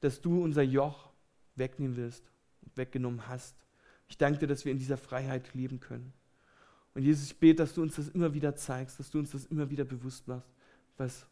dass 0.00 0.20
du 0.20 0.42
unser 0.42 0.62
Joch 0.62 1.10
wegnehmen 1.54 1.96
willst 1.96 2.24
und 2.62 2.76
weggenommen 2.76 3.28
hast. 3.28 3.56
Ich 4.08 4.18
danke 4.18 4.40
dir, 4.40 4.46
dass 4.46 4.64
wir 4.64 4.72
in 4.72 4.78
dieser 4.78 4.96
Freiheit 4.96 5.54
leben 5.54 5.80
können. 5.80 6.12
Und 6.96 7.02
Jesus, 7.02 7.26
ich 7.26 7.38
bete, 7.38 7.56
dass 7.56 7.74
du 7.74 7.82
uns 7.82 7.96
das 7.96 8.08
immer 8.08 8.32
wieder 8.32 8.56
zeigst, 8.56 8.98
dass 8.98 9.10
du 9.10 9.18
uns 9.18 9.32
das 9.32 9.44
immer 9.44 9.68
wieder 9.68 9.84
bewusst 9.84 10.26
machst, 10.28 10.48
was, 10.96 11.26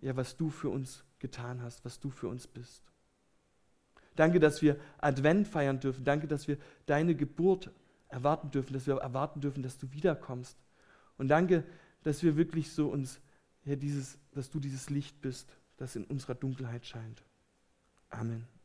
ja, 0.00 0.16
was 0.16 0.34
du 0.34 0.48
für 0.48 0.70
uns 0.70 1.04
getan 1.18 1.60
hast, 1.60 1.84
was 1.84 2.00
du 2.00 2.08
für 2.08 2.26
uns 2.28 2.46
bist. 2.46 2.82
Danke, 4.14 4.40
dass 4.40 4.62
wir 4.62 4.80
Advent 4.96 5.46
feiern 5.46 5.78
dürfen. 5.78 6.04
Danke, 6.04 6.26
dass 6.26 6.48
wir 6.48 6.56
deine 6.86 7.14
Geburt 7.14 7.70
erwarten 8.08 8.50
dürfen, 8.50 8.72
dass 8.72 8.86
wir 8.86 8.96
erwarten 8.96 9.42
dürfen, 9.42 9.62
dass 9.62 9.76
du 9.76 9.92
wiederkommst. 9.92 10.56
Und 11.18 11.28
danke, 11.28 11.62
dass 12.02 12.22
wir 12.22 12.38
wirklich 12.38 12.72
so 12.72 12.88
uns, 12.88 13.20
ja, 13.66 13.76
dieses, 13.76 14.16
dass 14.32 14.48
du 14.48 14.58
dieses 14.58 14.88
Licht 14.88 15.20
bist, 15.20 15.54
das 15.76 15.96
in 15.96 16.04
unserer 16.04 16.34
Dunkelheit 16.34 16.86
scheint. 16.86 17.22
Amen. 18.08 18.55